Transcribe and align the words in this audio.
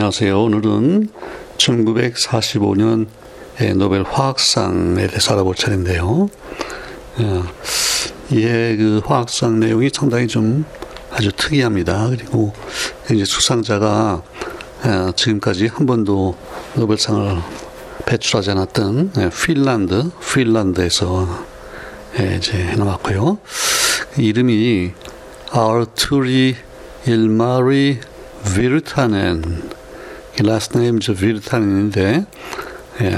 안녕하세요. 0.00 0.44
오늘은 0.44 1.08
1945년 1.58 3.06
노벨 3.76 4.02
화학상에 4.02 5.06
대해서 5.06 5.34
알아볼 5.34 5.54
차례인데요. 5.54 6.30
어, 7.18 7.44
이해 8.30 8.76
그 8.76 9.02
화학상 9.04 9.60
내용이 9.60 9.90
상당히 9.92 10.26
좀 10.26 10.64
아주 11.10 11.30
특이합니다. 11.32 12.08
그리고 12.08 12.54
이제 13.12 13.26
수상자가 13.26 14.22
어, 14.84 15.12
지금까지 15.14 15.66
한 15.66 15.84
번도 15.84 16.34
노벨상을 16.76 17.36
배출하지 18.06 18.52
않았던 18.52 19.12
예, 19.18 19.28
핀란드, 19.28 20.10
핀란드에서 20.32 21.44
예, 22.20 22.36
이제 22.38 22.56
해놓았고요. 22.56 23.36
이름이 24.16 24.92
아르투리 25.52 26.56
일마리 27.04 28.00
비르타넨 28.56 29.79
last 30.44 30.76
name 30.76 31.00
저 31.00 31.14
비르타넨인데 31.14 32.26
예, 33.02 33.16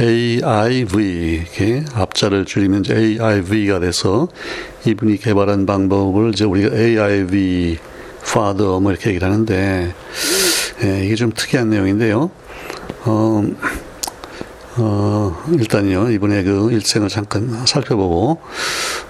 AIV 0.00 1.04
이렇게 1.04 1.84
앞자를 1.94 2.44
줄이면 2.44 2.84
AIV가 2.90 3.80
돼서 3.80 4.28
이분이 4.86 5.18
개발한 5.18 5.66
방법을 5.66 6.30
이제 6.30 6.44
우리가 6.44 6.76
AIV 6.76 7.78
father 8.22 8.80
뭐 8.80 8.90
이렇게 8.92 9.10
얘기를 9.10 9.26
하는데 9.26 9.94
예, 10.82 11.04
이게 11.04 11.14
좀 11.14 11.32
특이한 11.32 11.70
내용인데요. 11.70 12.30
어, 13.04 13.44
어, 14.76 15.44
일단요, 15.52 16.10
이번에 16.10 16.42
그 16.42 16.70
일생을 16.72 17.08
잠깐 17.08 17.66
살펴보고, 17.66 18.40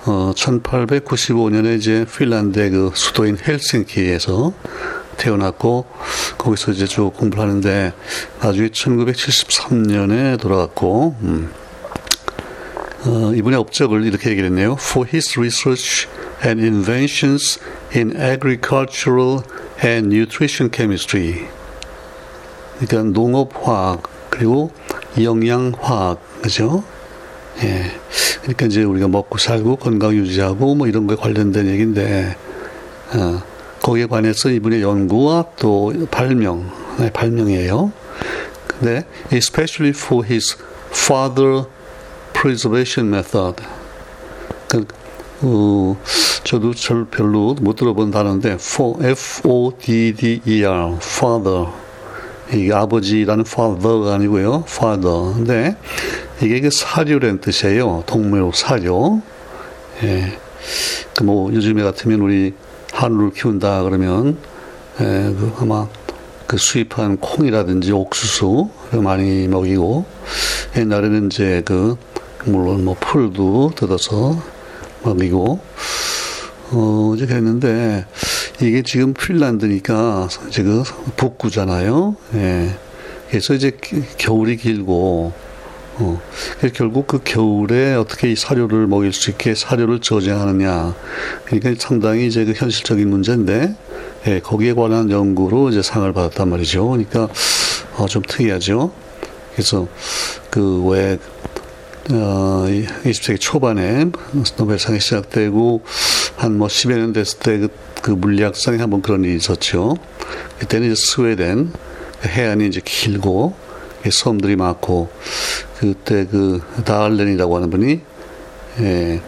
어, 0.06 0.32
1895년에 0.34 1.76
이제 1.78 2.06
핀란드의 2.06 2.70
그 2.70 2.90
수도인 2.94 3.38
헬싱키에서 3.46 4.52
태어났고, 5.20 5.86
거기서 6.38 6.72
이제 6.72 6.86
쭉 6.86 7.12
공부를 7.16 7.42
하는데, 7.42 7.92
나중에 8.40 8.68
1973년에 8.68 10.40
돌아갔고, 10.40 11.16
음, 11.22 11.50
어, 13.06 13.32
이분의 13.34 13.58
업적을 13.58 14.04
이렇게 14.04 14.30
얘기를 14.30 14.48
했네요. 14.50 14.76
For 14.78 15.08
his 15.08 15.38
research 15.38 16.06
and 16.44 16.62
inventions 16.62 17.58
in 17.94 18.14
agricultural 18.16 19.40
and 19.82 20.14
nutrition 20.14 20.70
chemistry. 20.74 21.46
그러니까 22.78 23.10
농업화학, 23.18 24.02
그리고 24.28 24.70
영양화학, 25.20 26.42
그죠? 26.42 26.84
예. 27.62 27.90
그러니까 28.42 28.66
이제 28.66 28.82
우리가 28.82 29.08
먹고 29.08 29.38
살고 29.38 29.76
건강 29.76 30.14
유지하고 30.14 30.74
뭐 30.74 30.86
이런 30.86 31.06
거에 31.06 31.16
관련된 31.16 31.68
얘기인데, 31.68 32.36
어, 33.14 33.42
거기에 33.82 34.06
관해서 34.06 34.50
이분의 34.50 34.82
연구와 34.82 35.46
또 35.58 35.92
발명, 36.10 36.70
네, 36.98 37.10
발명이에요. 37.10 37.92
근데, 38.66 39.04
especially 39.32 39.90
for 39.96 40.24
his 40.26 40.56
father 40.90 41.64
preservation 42.32 43.12
method. 43.14 43.62
그, 44.68 44.86
어, 45.42 45.96
저도 46.44 46.74
잘 46.74 47.04
별로 47.06 47.54
못 47.60 47.76
들어본 47.76 48.10
단어인데, 48.10 48.52
F-O-D-D-E-R, 49.02 50.96
father. 50.96 51.66
이게 52.52 52.72
아버지라는 52.72 53.44
father가 53.46 54.14
아니고요, 54.14 54.64
father. 54.66 55.34
근데 55.34 55.76
이게 56.42 56.60
그 56.60 56.70
사료라는 56.70 57.40
뜻이에요. 57.40 58.02
동물 58.06 58.50
사료. 58.54 59.22
예. 60.02 60.36
그 61.14 61.24
뭐 61.24 61.52
요즘에 61.52 61.82
같으면 61.82 62.20
우리 62.20 62.54
한우를 63.00 63.32
키운다 63.32 63.84
그러면 63.84 64.36
예, 65.00 65.04
그 65.04 65.52
아마 65.58 65.88
그 66.46 66.58
수입한 66.58 67.16
콩이라든지 67.16 67.92
옥수수 67.92 68.68
많이 69.02 69.48
먹이고 69.48 70.04
옛날에는 70.76 71.28
이제 71.28 71.62
그 71.64 71.96
물론 72.44 72.84
뭐 72.84 72.94
풀도 73.00 73.72
뜯어서 73.74 74.42
먹이고 75.02 75.60
어 76.72 77.12
이제 77.16 77.24
그랬는데 77.24 78.04
이게 78.60 78.82
지금 78.82 79.14
핀란드니까 79.14 80.28
그 80.56 80.82
북구잖아요. 81.16 82.16
예. 82.34 82.76
그래서 83.30 83.54
이제 83.54 83.78
겨울이 84.18 84.58
길고 84.58 85.32
어, 86.00 86.20
결국 86.74 87.06
그 87.06 87.20
겨울에 87.22 87.94
어떻게 87.94 88.32
이 88.32 88.36
사료를 88.36 88.86
먹일 88.86 89.12
수 89.12 89.30
있게 89.30 89.54
사료를 89.54 90.00
저장하느냐. 90.00 90.94
그러니까 91.44 91.74
상당히 91.78 92.26
이제 92.26 92.44
그 92.44 92.52
현실적인 92.52 93.08
문제인데, 93.08 93.74
예, 94.26 94.40
거기에 94.40 94.72
관한 94.72 95.10
연구로 95.10 95.70
이제 95.70 95.82
상을 95.82 96.10
받았단 96.12 96.48
말이죠. 96.48 96.88
그러니까, 96.88 97.28
어, 97.96 98.06
좀 98.06 98.22
특이하죠. 98.26 98.92
그래서 99.52 99.88
그 100.48 100.84
왜, 100.86 101.18
어, 102.10 102.64
20세기 103.04 103.38
초반에 103.38 104.06
노벨상이 104.56 105.00
시작되고, 105.00 105.82
한 106.36 106.52
뭐 106.56 106.68
10여 106.68 106.96
년 106.96 107.12
됐을 107.12 107.38
때 107.40 107.58
그, 107.58 107.68
그 108.00 108.10
물리학상에 108.12 108.78
한번 108.78 109.02
그런 109.02 109.22
일이 109.24 109.36
있었죠. 109.36 109.96
그때는 110.58 110.90
이제 110.90 110.94
스웨덴, 110.94 111.72
해안이 112.24 112.66
이제 112.66 112.80
길고, 112.82 113.54
섬들이 114.10 114.56
많고, 114.56 115.10
그때 115.80 116.26
그 116.30 116.60
다알렌이라고 116.84 117.56
하는 117.56 117.70
분이 117.70 118.00
예, 118.80 119.20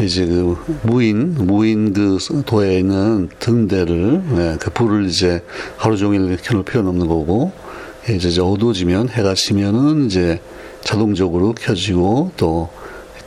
이제 0.00 0.24
그 0.24 0.56
무인 0.82 1.34
무인 1.34 1.92
그 1.92 2.18
도에 2.46 2.78
있는 2.78 3.28
등대를 3.38 4.22
예, 4.38 4.56
그 4.58 4.70
불을 4.70 5.04
이제 5.04 5.42
하루 5.76 5.98
종일 5.98 6.34
켜놓을 6.38 6.64
필요는 6.64 6.88
없는 6.88 7.06
거고 7.06 7.52
이제, 8.08 8.28
이제 8.28 8.40
어두워지면 8.40 9.10
해가 9.10 9.34
지면은 9.34 10.06
이제 10.06 10.40
자동적으로 10.82 11.52
켜지고 11.52 12.32
또 12.38 12.70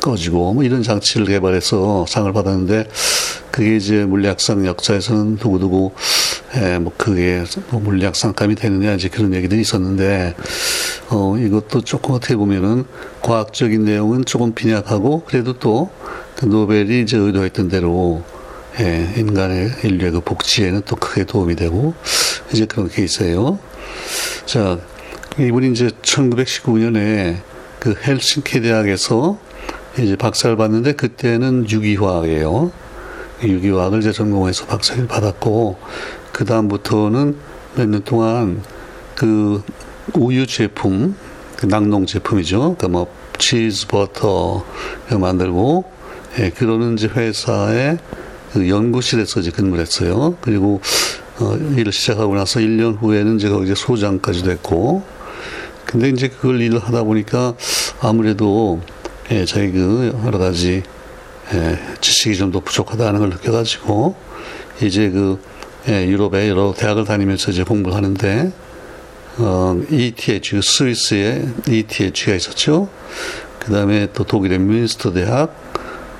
꺼지고 0.01 0.55
뭐 0.55 0.63
이런 0.63 0.81
장치를 0.81 1.27
개발해서 1.27 2.07
상을 2.07 2.33
받았는데 2.33 2.87
그게 3.51 3.75
이제 3.75 4.05
물리학상 4.05 4.65
역사에서는 4.65 5.37
두고두고 5.37 5.93
예, 6.55 6.79
뭐 6.79 6.91
그게 6.97 7.43
뭐 7.69 7.79
물리학 7.79 8.15
상감이 8.15 8.55
되느냐 8.55 8.93
이제 8.93 9.07
그런 9.07 9.33
얘기들이 9.33 9.61
있었는데 9.61 10.35
어 11.09 11.37
이것도 11.37 11.81
조금 11.81 12.15
어떻게 12.15 12.35
보면은 12.35 12.85
과학적인 13.21 13.85
내용은 13.85 14.25
조금 14.25 14.53
빈약하고 14.53 15.23
그래도 15.25 15.53
또 15.53 15.89
그 16.39 16.45
노벨이 16.45 17.01
이제 17.01 17.17
의도했던 17.17 17.67
대로 17.67 18.23
예, 18.79 19.13
인간의 19.17 19.71
인류의 19.83 20.13
그 20.13 20.19
복지에는 20.21 20.83
또 20.85 20.95
크게 20.95 21.25
도움이 21.25 21.57
되고 21.57 21.93
이제 22.53 22.65
그런 22.65 22.87
케이스예요. 22.87 23.59
자 24.45 24.79
이분이 25.37 25.71
이제 25.71 25.89
1919년에 26.01 27.39
그 27.79 27.93
헬싱키 28.01 28.61
대학에서 28.61 29.37
이제 29.99 30.15
박사를 30.15 30.55
받는데 30.55 30.93
그때는 30.93 31.69
유기화학이에요. 31.69 32.71
유기화학을 33.43 33.99
이제 33.99 34.13
전공해서 34.13 34.65
박사를 34.65 35.07
받았고 35.07 35.77
그 36.39 36.45
다음부터는 36.45 37.35
몇 37.75 37.85
년 37.85 38.01
동안 38.05 38.63
그 39.13 39.61
우유 40.13 40.47
제품, 40.47 41.13
그 41.57 41.65
낙농 41.65 42.05
제품이죠. 42.05 42.77
그뭐 42.79 43.13
치즈 43.37 43.87
버터 43.87 44.63
만들고 45.11 45.83
예, 46.39 46.49
그러는 46.51 46.93
이제 46.93 47.07
회사의 47.07 47.97
그 48.53 48.69
연구실에서 48.69 49.41
이제 49.41 49.51
근무를 49.51 49.81
했어요. 49.81 50.37
그리고 50.39 50.79
어, 51.39 51.57
일을 51.75 51.91
시작하고 51.91 52.33
나서 52.35 52.61
1년 52.61 53.01
후에는 53.01 53.35
이제 53.35 53.49
거기 53.49 53.75
소장까지 53.75 54.43
됐고 54.43 55.03
근데 55.83 56.07
이제 56.07 56.29
그걸 56.29 56.61
일을 56.61 56.79
하다 56.79 57.03
보니까 57.03 57.53
아무래도 57.99 58.79
예, 59.29 59.43
자기 59.43 59.73
그 59.73 60.17
여러 60.25 60.37
가지 60.39 60.83
예, 61.53 61.79
지식이 61.99 62.37
좀 62.37 62.53
더 62.53 62.61
부족하다는 62.61 63.19
걸 63.19 63.29
느껴가지고 63.29 64.15
이제 64.81 65.09
그 65.09 65.37
예, 65.89 66.07
유럽의 66.07 66.49
여러 66.49 66.73
대학을 66.77 67.05
다니면서 67.05 67.49
이제 67.49 67.63
공부를 67.63 67.97
하는데 67.97 68.51
어, 69.39 69.75
ETH 69.89 70.51
그 70.51 70.61
스위스에 70.61 71.47
ETH가 71.67 72.35
있었죠. 72.35 72.89
그 73.57 73.71
다음에 73.71 74.07
또 74.13 74.23
독일의 74.23 74.59
뮌스터 74.59 75.13
대학, 75.13 75.55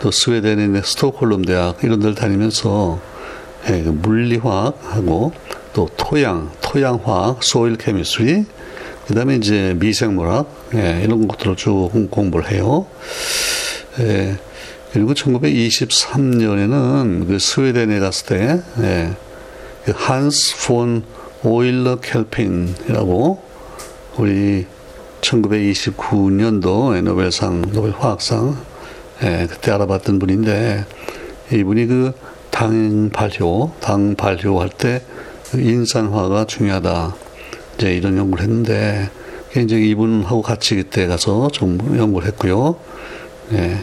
또 0.01 0.09
스웨덴의 0.09 0.81
스톡홀름 0.83 1.43
대학 1.43 1.83
이런 1.83 1.99
데를 1.99 2.15
다니면서 2.15 2.99
예, 3.69 3.83
그 3.83 3.89
물리화학하고 3.89 5.33
또 5.73 5.87
토양, 5.97 6.49
토양화학, 6.61 7.43
소일 7.43 7.77
케미스트리, 7.77 8.45
그 9.07 9.13
다음에 9.13 9.35
이제 9.35 9.75
미생물학 9.77 10.71
예, 10.75 11.01
이런 11.03 11.27
것들을 11.27 11.57
쭉 11.57 11.91
공부를 12.09 12.51
해요. 12.51 12.87
예, 13.99 14.35
그리고 14.93 15.13
1923년에는 15.13 17.27
그 17.27 17.37
스웨덴에 17.37 17.99
갔을 17.99 18.25
때 18.25 18.61
예, 18.81 19.11
그 19.11 19.28
한스 19.95 20.67
폰 20.67 21.03
오일러 21.43 21.99
켈핀이라고 21.99 23.43
우리 24.17 24.65
1929년도 25.21 27.01
노벨상 27.01 27.61
노벨 27.73 27.91
화학상 27.91 28.57
예, 29.23 29.47
그때 29.49 29.71
알아봤던 29.71 30.19
분인데 30.19 30.85
이분이 31.51 31.85
그 31.87 32.13
당 32.59 33.09
발효 33.09 33.71
당 33.79 34.15
발효할 34.15 34.69
때그 34.69 35.61
인산화가 35.61 36.45
중요하다 36.45 37.15
이제 37.75 37.95
이런 37.95 38.17
연구를 38.17 38.43
했는데 38.43 39.09
굉장히 39.51 39.89
이분하고 39.91 40.41
같이 40.41 40.75
그때 40.75 41.07
가서 41.07 41.47
좀 41.53 41.77
연구를 41.97 42.27
했고요. 42.27 42.75
예. 43.53 43.77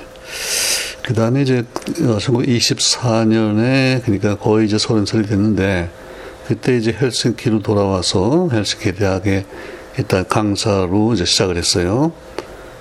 그 1.06 1.14
다음에 1.14 1.42
이제 1.42 1.64
1924년에 1.84 4.02
그러니까 4.04 4.36
거의 4.36 4.66
이제 4.66 4.76
서른 4.76 5.06
살이 5.06 5.26
됐는데 5.26 5.88
그때 6.48 6.76
이제 6.76 6.92
헬싱키로 6.92 7.62
돌아와서 7.62 8.48
헬싱키 8.52 8.92
대학에 8.92 9.46
일단 9.98 10.26
강사로 10.28 11.14
이제 11.14 11.24
시작을 11.24 11.56
했어요. 11.56 12.12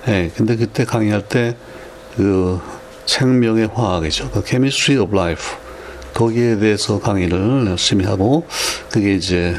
예. 0.08 0.30
근데 0.36 0.56
그때 0.56 0.84
강의할 0.84 1.28
때 1.28 1.56
그 2.16 2.58
생명의 3.04 3.68
화학이죠. 3.74 4.30
그 4.30 4.42
Chemistry 4.44 5.02
of 5.02 5.14
Life. 5.14 5.54
거기에 6.14 6.58
대해서 6.58 6.98
강의를 6.98 7.66
열심히 7.68 8.06
하고 8.06 8.46
그게 8.90 9.14
이제 9.14 9.54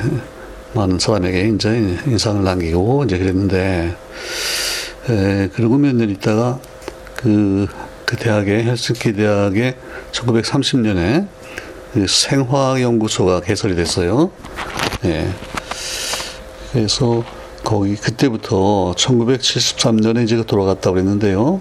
많은 0.73 0.97
사람에게 0.97 1.49
이제 1.49 1.97
인상을 2.07 2.43
남기고 2.43 3.03
이제 3.05 3.19
그랬는데 3.19 3.95
에, 5.09 5.49
그리고 5.53 5.77
몇 5.77 5.93
년 5.93 6.09
있다가 6.09 6.59
그, 7.15 7.67
그 8.07 8.15
대학에 8.15 8.63
헬스키 8.63 9.11
대학에 9.11 9.75
1930년에 10.13 11.27
그 11.93 12.07
생화연구소가 12.07 13.41
개설이 13.41 13.75
됐어요. 13.75 14.31
예. 15.03 15.27
그래서 16.71 17.21
거기 17.65 17.97
그때부터 17.97 18.93
1973년에 18.95 20.23
이제 20.23 20.41
돌아갔다 20.41 20.91
그랬는데요. 20.91 21.59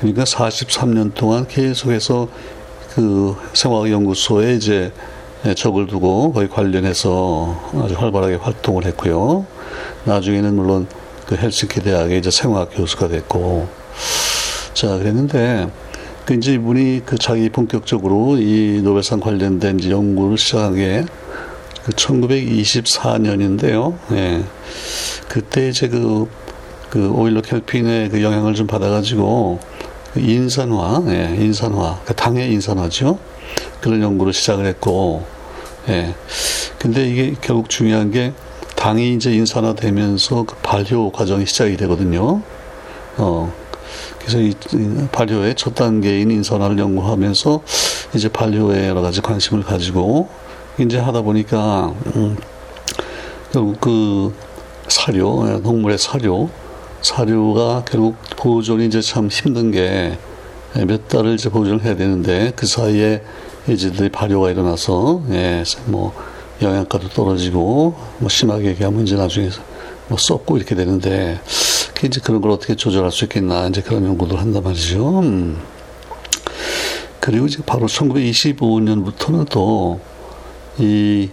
그러니까 0.00 0.24
43년 0.24 1.12
동안 1.14 1.46
계속해서 1.46 2.26
그 2.94 3.36
생화연구소에 3.52 4.54
이제 4.54 4.92
적을 5.54 5.88
두고 5.88 6.32
거기 6.32 6.48
관련해서 6.48 7.70
아주 7.84 7.96
활발하게 7.98 8.36
활동을 8.36 8.86
했고요. 8.86 9.44
나중에는 10.04 10.56
물론 10.56 10.86
그 11.26 11.36
헬싱키 11.36 11.82
대학의 11.82 12.18
이제 12.18 12.30
생화학 12.30 12.70
교수가 12.74 13.08
됐고, 13.08 13.68
자, 14.72 14.96
그랬는데, 14.96 15.68
그 16.24 16.34
이제 16.34 16.52
이분이 16.54 17.02
그 17.04 17.18
자기 17.18 17.48
본격적으로 17.48 18.38
이 18.38 18.80
노벨상 18.82 19.18
관련된 19.18 19.90
연구를 19.90 20.38
시작한 20.38 20.76
게그 20.76 21.08
1924년인데요. 21.96 23.96
예. 24.12 24.44
그때 25.28 25.68
이제 25.68 25.88
그, 25.88 26.28
그 26.90 27.10
오일러 27.10 27.40
켈핀의 27.40 28.10
그 28.10 28.22
영향을 28.22 28.54
좀 28.54 28.68
받아가지고 28.68 29.58
그 30.14 30.20
인산화, 30.20 31.02
예, 31.08 31.34
인산화, 31.40 32.02
그 32.04 32.14
당의 32.14 32.52
인산화죠. 32.52 33.18
그런 33.80 34.00
연구를 34.02 34.32
시작을 34.32 34.64
했고, 34.66 35.24
예. 35.88 36.14
근데 36.78 37.08
이게 37.08 37.34
결국 37.40 37.68
중요한 37.68 38.12
게 38.12 38.32
당이 38.76 39.14
이제 39.14 39.32
인산화되면서 39.32 40.44
그 40.44 40.54
발효 40.62 41.10
과정이 41.10 41.46
시작이 41.46 41.76
되거든요. 41.78 42.42
어, 43.16 43.52
그래서 44.24 44.40
이 44.40 44.54
발효의 45.10 45.54
첫 45.56 45.74
단계인 45.74 46.30
인산화를 46.30 46.78
연구하면서 46.78 47.62
이제 48.14 48.28
발효에 48.28 48.88
여러 48.88 49.02
가지 49.02 49.20
관심을 49.20 49.62
가지고 49.62 50.28
이제 50.78 50.98
하다 50.98 51.22
보니까 51.22 51.94
음, 52.16 52.36
결국 53.52 53.80
그 53.80 54.34
사료, 54.88 55.60
동물의 55.62 55.98
사료, 55.98 56.50
사료가 57.02 57.84
결국 57.84 58.16
보존이 58.36 58.86
이제 58.86 59.00
참 59.00 59.28
힘든 59.28 59.70
게 59.70 60.16
몇 60.74 61.08
달을 61.08 61.34
이제 61.34 61.50
보존을 61.50 61.84
해야 61.84 61.94
되는데 61.94 62.52
그 62.56 62.66
사이에 62.66 63.22
이제 63.68 64.08
발효가 64.08 64.50
일어나서 64.50 65.22
예, 65.30 65.62
뭐 65.86 66.14
영양가도 66.62 67.10
떨어지고 67.10 67.94
뭐 68.18 68.28
심하게 68.28 68.68
얘기하면 68.68 69.02
이제 69.02 69.16
나중에 69.16 69.50
뭐 70.08 70.16
썩고 70.18 70.56
이렇게 70.56 70.74
되는데 70.74 71.38
이제 72.06 72.20
그런 72.22 72.40
걸 72.40 72.50
어떻게 72.50 72.74
조절할 72.74 73.10
수 73.10 73.24
있겠나 73.24 73.68
이제 73.68 73.80
그런 73.80 74.04
연구를 74.04 74.38
한단 74.38 74.62
말이죠. 74.62 75.20
음. 75.20 75.60
그리고 77.20 77.46
이제 77.46 77.58
바로 77.64 77.86
1925년부터는 77.86 79.48
또 79.48 80.00
이 80.78 81.28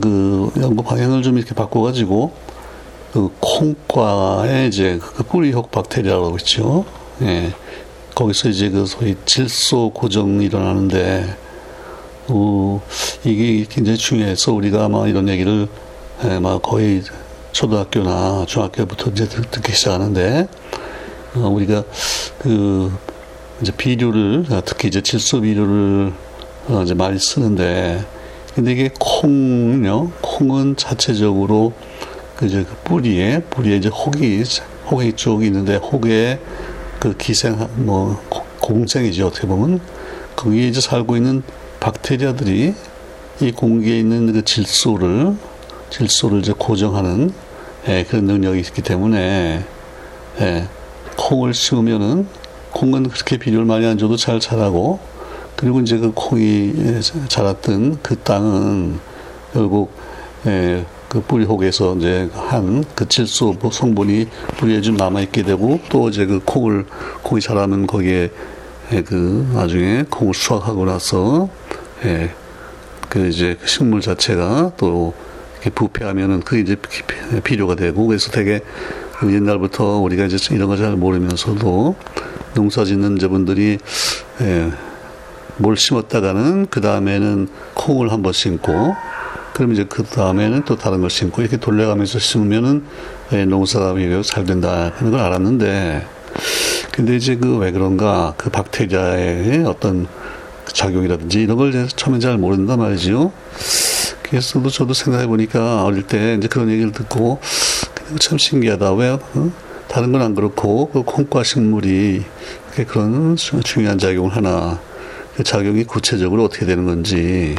그 0.00 0.50
연구 0.60 0.82
방향을 0.82 1.22
좀 1.22 1.38
이렇게 1.38 1.54
바꿔가지고 1.54 2.32
그 3.12 3.30
콩과의 3.40 4.68
이제 4.68 4.98
그 5.00 5.22
뿌리혹 5.22 5.70
박테리아라고 5.70 6.36
있죠. 6.38 6.84
예. 7.22 7.52
거기서 8.14 8.50
이제 8.50 8.70
그 8.70 8.86
소위 8.86 9.16
질소 9.24 9.90
고정이 9.90 10.44
일어나는데, 10.46 11.36
어, 12.28 12.82
이게 13.24 13.64
굉장히 13.68 13.98
중요해서 13.98 14.52
우리가 14.52 14.84
아마 14.84 15.06
이런 15.08 15.28
얘기를, 15.28 15.68
예, 16.24 16.38
막 16.38 16.60
거의 16.62 17.02
초등학교나 17.52 18.44
중학교부터 18.46 19.10
이제 19.10 19.28
듣기 19.28 19.72
시작하는데, 19.72 20.48
어, 21.36 21.48
우리가 21.48 21.84
그, 22.38 22.92
이제 23.60 23.72
비료를, 23.72 24.46
특히 24.64 24.88
이제 24.88 25.00
질소 25.00 25.42
비료를 25.42 26.12
어, 26.68 26.82
이제 26.82 26.94
많이 26.94 27.18
쓰는데, 27.18 28.04
근데 28.54 28.72
이게 28.72 28.90
콩요, 28.98 30.10
콩은 30.20 30.76
자체적으로 30.76 31.72
그 32.36 32.46
이제 32.46 32.64
그 32.64 32.74
뿌리에, 32.84 33.40
뿌리에 33.50 33.76
이제 33.76 33.88
혹이, 33.88 34.42
혹이 34.90 35.12
쪽 35.14 35.44
있는데, 35.44 35.76
혹에 35.76 36.38
그 36.98 37.16
기생, 37.16 37.56
뭐, 37.76 38.20
공생이죠. 38.60 39.26
어떻게 39.26 39.46
보면. 39.46 39.80
거기에 40.36 40.68
이제 40.68 40.80
살고 40.80 41.16
있는 41.16 41.42
박테리아들이 41.80 42.74
이 43.40 43.52
공기에 43.52 43.98
있는 43.98 44.32
그 44.32 44.44
질소를, 44.44 45.36
질소를 45.92 46.40
이제 46.40 46.54
고정하는 46.56 47.32
예, 47.88 48.04
그런 48.04 48.24
능력이 48.24 48.60
있기 48.60 48.80
때문에, 48.80 49.64
예, 50.40 50.68
콩을 51.16 51.52
심으면은, 51.52 52.26
콩은 52.70 53.08
그렇게 53.08 53.36
비료를 53.36 53.66
많이 53.66 53.84
안 53.86 53.98
줘도 53.98 54.16
잘 54.16 54.40
자라고, 54.40 55.00
그리고 55.56 55.80
이제 55.80 55.98
그 55.98 56.12
콩이 56.14 57.00
자랐던 57.28 57.98
그 58.02 58.16
땅은 58.16 59.00
결국, 59.52 59.92
예, 60.46 60.86
그 61.08 61.20
뿌리 61.20 61.44
혹에서 61.44 61.94
이제 61.96 62.30
한 62.32 62.84
그 62.94 63.06
질소 63.06 63.56
성분이 63.70 64.28
뿌리에 64.56 64.80
좀 64.80 64.96
남아 64.96 65.20
있게 65.22 65.42
되고 65.42 65.78
또 65.90 66.08
이제 66.08 66.24
그 66.24 66.40
콩을, 66.42 66.86
콩이 67.22 67.42
자라면 67.42 67.86
거기에 67.86 68.30
그 69.04 69.50
나중에 69.52 70.04
콩을 70.08 70.32
수확하고 70.32 70.86
나서 70.86 71.50
예, 72.06 72.30
그 73.10 73.28
이제 73.28 73.58
그 73.60 73.66
식물 73.66 74.00
자체가 74.00 74.72
또 74.78 75.12
부패하면은 75.70 76.40
그게 76.40 76.60
이제 76.62 76.76
필요가 77.44 77.74
되고 77.74 78.06
그래서 78.06 78.30
되게 78.30 78.60
그 79.18 79.32
옛날부터 79.32 79.98
우리가 79.98 80.24
이제 80.24 80.36
이런 80.54 80.68
거잘 80.68 80.96
모르면서도 80.96 81.94
농사 82.54 82.84
짓는 82.84 83.18
저분들이 83.18 83.78
예, 84.40 84.70
뭘 85.56 85.76
심었다가는 85.76 86.66
그 86.70 86.80
다음에는 86.80 87.48
콩을 87.74 88.10
한 88.10 88.22
번 88.22 88.32
심고 88.32 88.94
그럼 89.54 89.72
이제 89.72 89.84
그 89.88 90.02
다음에는 90.02 90.64
또 90.64 90.76
다른 90.76 91.00
걸 91.02 91.10
심고 91.10 91.42
이렇게 91.42 91.56
돌려가면서 91.58 92.18
심으면은 92.18 92.84
예, 93.32 93.44
농사가 93.44 93.94
잘 94.24 94.44
된다 94.44 94.92
하는 94.96 95.12
걸 95.12 95.20
알았는데 95.20 96.06
근데 96.90 97.16
이제 97.16 97.36
그 97.36 97.58
왜 97.58 97.70
그런가 97.70 98.34
그 98.36 98.50
박테리아의 98.50 99.64
어떤 99.66 100.06
작용이라든지 100.66 101.42
이런 101.42 101.56
걸 101.56 101.72
처음에 101.88 102.18
잘 102.18 102.38
모른단 102.38 102.78
말이죠. 102.78 103.32
그래서 104.32 104.66
저도 104.66 104.94
생각해 104.94 105.26
보니까 105.26 105.84
어릴 105.84 106.04
때 106.04 106.36
이제 106.38 106.48
그런 106.48 106.70
얘기를 106.70 106.90
듣고 106.90 107.38
참 108.18 108.38
신기하다. 108.38 108.94
왜 108.94 109.10
어? 109.10 109.52
다른 109.88 110.10
건 110.10 110.22
안 110.22 110.34
그렇고 110.34 110.88
그 110.88 111.02
콩과 111.02 111.44
식물이 111.44 112.24
그런 112.88 113.36
중요한 113.36 113.98
작용을 113.98 114.34
하나 114.34 114.80
그 115.36 115.42
작용이 115.44 115.84
구체적으로 115.84 116.44
어떻게 116.44 116.64
되는 116.64 116.86
건지 116.86 117.56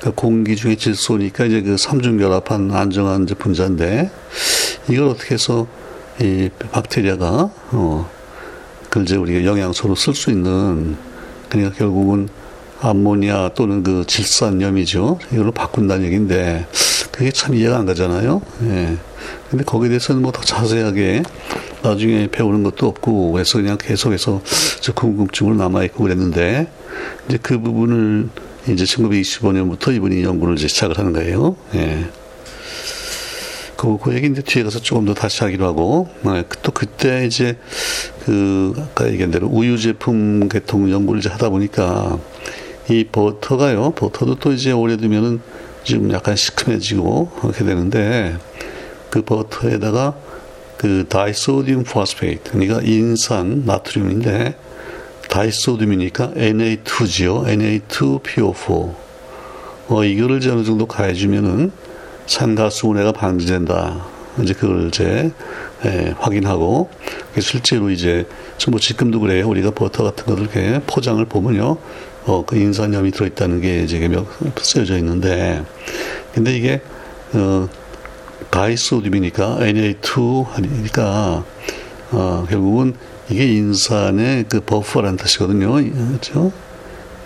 그 0.00 0.12
공기 0.12 0.54
중에 0.54 0.76
질소니까 0.76 1.46
이제 1.46 1.62
그 1.62 1.76
삼중결합한 1.76 2.70
안정한 2.70 3.24
이제 3.24 3.34
분자인데 3.34 4.08
이걸 4.88 5.08
어떻게 5.08 5.34
해서 5.34 5.66
이 6.20 6.48
박테리아가 6.70 7.50
어 7.72 8.08
그걸 8.84 9.02
이제 9.02 9.16
우리가 9.16 9.44
영양소로 9.44 9.96
쓸 9.96 10.14
수 10.14 10.30
있는 10.30 10.96
그러니까 11.48 11.74
결국은 11.76 12.28
암모니아 12.80 13.50
또는 13.54 13.82
그 13.82 14.04
질산염이죠. 14.06 15.18
이걸로 15.32 15.52
바꾼다는 15.52 16.04
얘기인데 16.06 16.66
그게 17.10 17.30
참 17.32 17.54
이해가 17.54 17.76
안 17.76 17.86
가잖아요. 17.86 18.40
예. 18.64 18.96
근데 19.50 19.64
거기에 19.64 19.88
대해서는 19.88 20.22
뭐 20.22 20.30
더 20.30 20.40
자세하게 20.42 21.22
나중에 21.82 22.28
배우는 22.30 22.62
것도 22.62 22.86
없고 22.86 23.32
그래서 23.32 23.58
그냥 23.58 23.76
계속해서 23.78 24.42
궁금증으로 24.94 25.56
남아 25.56 25.84
있고 25.84 26.04
그랬는데 26.04 26.68
이제 27.28 27.38
그 27.42 27.58
부분을 27.58 28.28
이제 28.68 28.84
1925년부터 28.84 29.94
이분이 29.94 30.22
연구를 30.22 30.56
이제 30.56 30.68
시작을 30.68 30.98
하는 30.98 31.12
거예요. 31.12 31.56
예. 31.74 32.08
그, 33.76 33.96
그 33.96 34.12
얘기 34.12 34.26
이제 34.26 34.42
뒤에 34.42 34.64
가서 34.64 34.80
조금 34.80 35.04
더 35.04 35.14
다시 35.14 35.44
하기로 35.44 35.64
하고, 35.64 36.08
네, 36.22 36.42
또 36.62 36.72
그때 36.72 37.24
이제 37.26 37.56
그, 38.24 38.74
아까 38.76 39.06
얘기한 39.08 39.30
대로 39.30 39.46
우유 39.46 39.78
제품 39.78 40.48
계통 40.48 40.90
연구를 40.90 41.20
이제 41.20 41.28
하다 41.28 41.50
보니까 41.50 42.18
이 42.90 43.04
버터가요, 43.04 43.92
버터도 43.92 44.36
또 44.36 44.52
이제 44.52 44.72
오래 44.72 44.96
두면은 44.96 45.40
지금 45.84 46.10
약간 46.12 46.36
시큼해지고 46.36 47.30
그렇게 47.40 47.64
되는데 47.64 48.36
그 49.10 49.22
버터에다가 49.22 50.14
그 50.76 51.06
disodium 51.08 51.84
phosphate 51.84 52.52
그러니까 52.52 52.80
인산 52.82 53.64
나트륨인데 53.66 54.56
disodium이니까 55.28 56.32
Na2지요. 56.34 57.44
Na2PO4. 57.46 58.94
어, 59.88 60.04
이거를 60.04 60.36
어느 60.50 60.64
정도 60.64 60.86
가해주면은 60.86 61.70
산 62.26 62.86
가수분해가 62.86 63.12
방지된다. 63.12 64.06
이제 64.42 64.54
그걸 64.54 64.88
이제 64.88 65.32
예, 65.84 66.14
확인하고 66.18 66.90
실제로 67.40 67.90
이제 67.90 68.26
뭐 68.68 68.78
지금도 68.78 69.20
그래요. 69.20 69.48
우리가 69.48 69.70
버터 69.70 70.04
같은 70.04 70.26
것들 70.26 70.42
이렇게 70.42 70.80
포장을 70.86 71.24
보면요. 71.24 71.78
어, 72.28 72.44
그 72.44 72.56
인산염이 72.56 73.10
들어있다는 73.10 73.62
게몇 73.62 74.26
쓰여져 74.60 74.98
있는데 74.98 75.64
근데 76.34 76.54
이게 76.54 76.82
어, 77.32 77.66
가이소듐이니까 78.50 79.58
Na2 79.60 80.46
하니까 80.46 81.44
어, 82.12 82.46
결국은 82.48 82.94
이게 83.30 83.46
인산의 83.46 84.44
그 84.48 84.60
버퍼라는 84.60 85.16
뜻이거든요. 85.16 85.72
그렇죠? 85.72 86.52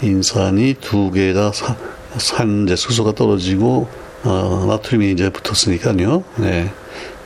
인산이 0.02 0.76
두 0.80 1.10
개가 1.10 1.52
사, 1.52 1.76
산 2.16 2.64
이제 2.64 2.76
수소가 2.76 3.12
떨어지고 3.12 3.88
어, 4.22 4.64
나트륨이 4.68 5.10
이제 5.10 5.30
붙었으니까요. 5.30 6.22
네. 6.36 6.70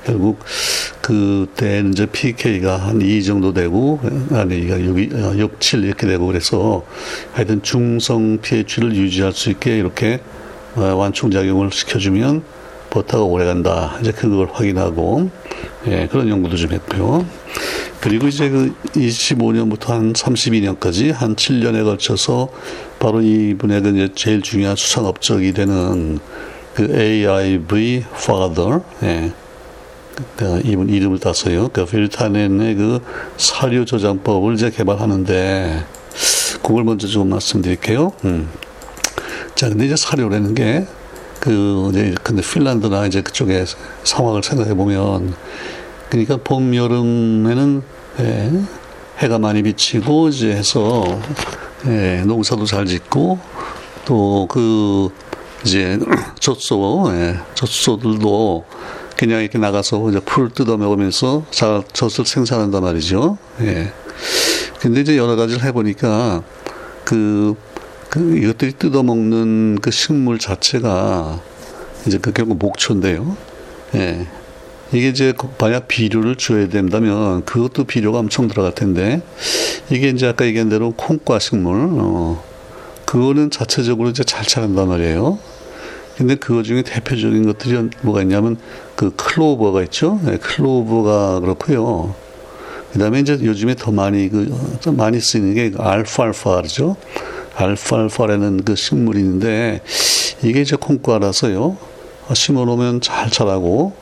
결국 0.06 0.38
그때는 1.00 1.92
이제 1.92 2.06
pK가 2.06 2.76
한 2.76 3.00
2 3.00 3.22
정도 3.25 3.52
되고 3.52 4.00
아니 4.32 4.68
6, 4.68 5.38
6, 5.38 5.60
7 5.60 5.84
이렇게 5.84 6.06
되고 6.06 6.26
그래서 6.26 6.84
하여튼 7.32 7.62
중성 7.62 8.38
pH를 8.40 8.94
유지할 8.94 9.32
수 9.32 9.50
있게 9.50 9.78
이렇게 9.78 10.20
어, 10.76 10.82
완충 10.94 11.30
작용을 11.30 11.70
시켜주면 11.70 12.42
버터가 12.90 13.25
오래간다. 13.25 13.98
이제 14.00 14.12
그걸 14.12 14.48
확인하고 14.52 15.30
예, 15.88 16.06
그런 16.10 16.28
연구도 16.28 16.56
좀 16.56 16.72
했고요. 16.72 17.26
그리고 18.00 18.28
이제 18.28 18.48
그 18.48 18.75
25년부터 18.94 19.88
한 19.88 20.12
32년까지 20.12 21.12
한 21.12 21.34
7년에 21.36 21.84
걸쳐서 21.84 22.48
바로 22.98 23.20
이분의 23.20 23.82
그 23.82 23.88
이제 23.90 24.08
제일 24.14 24.42
중요한 24.42 24.76
수상 24.76 25.06
업적이 25.06 25.52
되는 25.52 26.18
그 26.75 26.94
AIV 26.94 28.04
father, 28.14 28.80
예. 29.02 29.32
그 30.37 30.61
이분 30.64 30.88
이름을 30.88 31.18
땄어요. 31.18 31.68
그 31.68 31.85
필타넨의 31.85 32.75
그 32.75 33.00
사료 33.37 33.85
저장법을 33.85 34.54
이제 34.54 34.70
개발하는데 34.70 35.85
그걸 36.62 36.85
먼저 36.85 37.06
좀 37.06 37.28
말씀드릴게요. 37.28 38.12
음. 38.25 38.49
자, 39.54 39.68
근데 39.68 39.87
이제 39.87 39.96
사료라는 39.96 40.54
게 40.54 40.87
그 41.46 41.90
이제 41.90 42.14
근데 42.25 42.42
핀란드나 42.42 43.06
이제 43.06 43.23
그쪽의 43.23 43.66
상황을 44.02 44.42
생각해 44.42 44.75
보면 44.75 45.35
그러니까 46.08 46.38
봄 46.42 46.75
여름에는 46.75 47.82
예, 48.18 48.52
해가 49.18 49.38
많이 49.38 49.62
비치고 49.62 50.30
이제 50.30 50.50
해서 50.50 51.04
예, 51.87 52.23
농사도 52.26 52.64
잘 52.64 52.87
짓고 52.87 53.38
또 54.04 54.49
그 54.49 55.11
이제 55.64 55.99
젖소 56.40 57.11
예, 57.12 57.37
젖소들도 57.54 58.64
그냥 59.16 59.40
이렇게 59.40 59.58
나가서 59.58 60.11
이제 60.11 60.20
풀 60.20 60.50
뜯어 60.50 60.76
먹으면서 60.76 61.44
잘 61.50 61.82
젖을 61.92 62.26
생산한단 62.26 62.82
말이죠. 62.82 63.38
예. 63.62 63.92
근데 64.80 65.00
이제 65.00 65.16
여러 65.16 65.37
가지를 65.37 65.64
해보니까 65.64 66.42
그, 67.04 67.54
그 68.11 68.37
이것들이 68.37 68.73
뜯어 68.73 69.02
먹는 69.02 69.78
그 69.80 69.90
식물 69.90 70.38
자체가 70.38 71.40
이제 72.06 72.18
그 72.18 72.32
결국 72.32 72.58
목초인데요. 72.58 73.37
예. 73.94 74.26
이게 74.92 75.08
이제 75.08 75.32
만약 75.58 75.88
비료를 75.88 76.37
줘야 76.37 76.68
된다면 76.68 77.44
그것도 77.44 77.85
비료가 77.85 78.20
엄청 78.20 78.46
들어갈 78.46 78.73
텐데 78.75 79.20
이게 79.90 80.08
이제 80.08 80.28
아까 80.28 80.46
얘기한 80.46 80.68
대로 80.68 80.92
콩과 80.92 81.40
식물 81.40 81.88
어 81.99 82.44
그거는 83.04 83.50
자체적으로 83.50 84.11
이제 84.11 84.23
잘 84.23 84.44
자란단 84.44 84.88
말이에요. 84.88 85.38
근데 86.16 86.35
그거 86.35 86.62
중에 86.62 86.82
대표적인 86.82 87.44
것들이 87.46 87.90
뭐가 88.00 88.23
있냐면 88.23 88.56
그 88.94 89.12
클로버가 89.16 89.82
있죠. 89.85 90.18
네, 90.25 90.38
클로버가 90.38 91.40
그렇고요. 91.40 92.14
그다음에 92.92 93.20
이제 93.20 93.38
요즘에 93.42 93.75
더 93.75 93.92
많이 93.92 94.30
그좀 94.30 94.96
많이 94.96 95.20
쓰이는 95.20 95.54
게 95.54 95.73
알파알파죠. 95.76 96.96
알파알파라는 97.54 98.64
그 98.64 98.75
식물이 98.75 99.18
있는데 99.20 99.82
이게 100.42 100.62
이제 100.62 100.76
콩과라서요. 100.76 101.76
심어놓으면 102.32 103.02
잘 103.02 103.30
자라고 103.30 103.92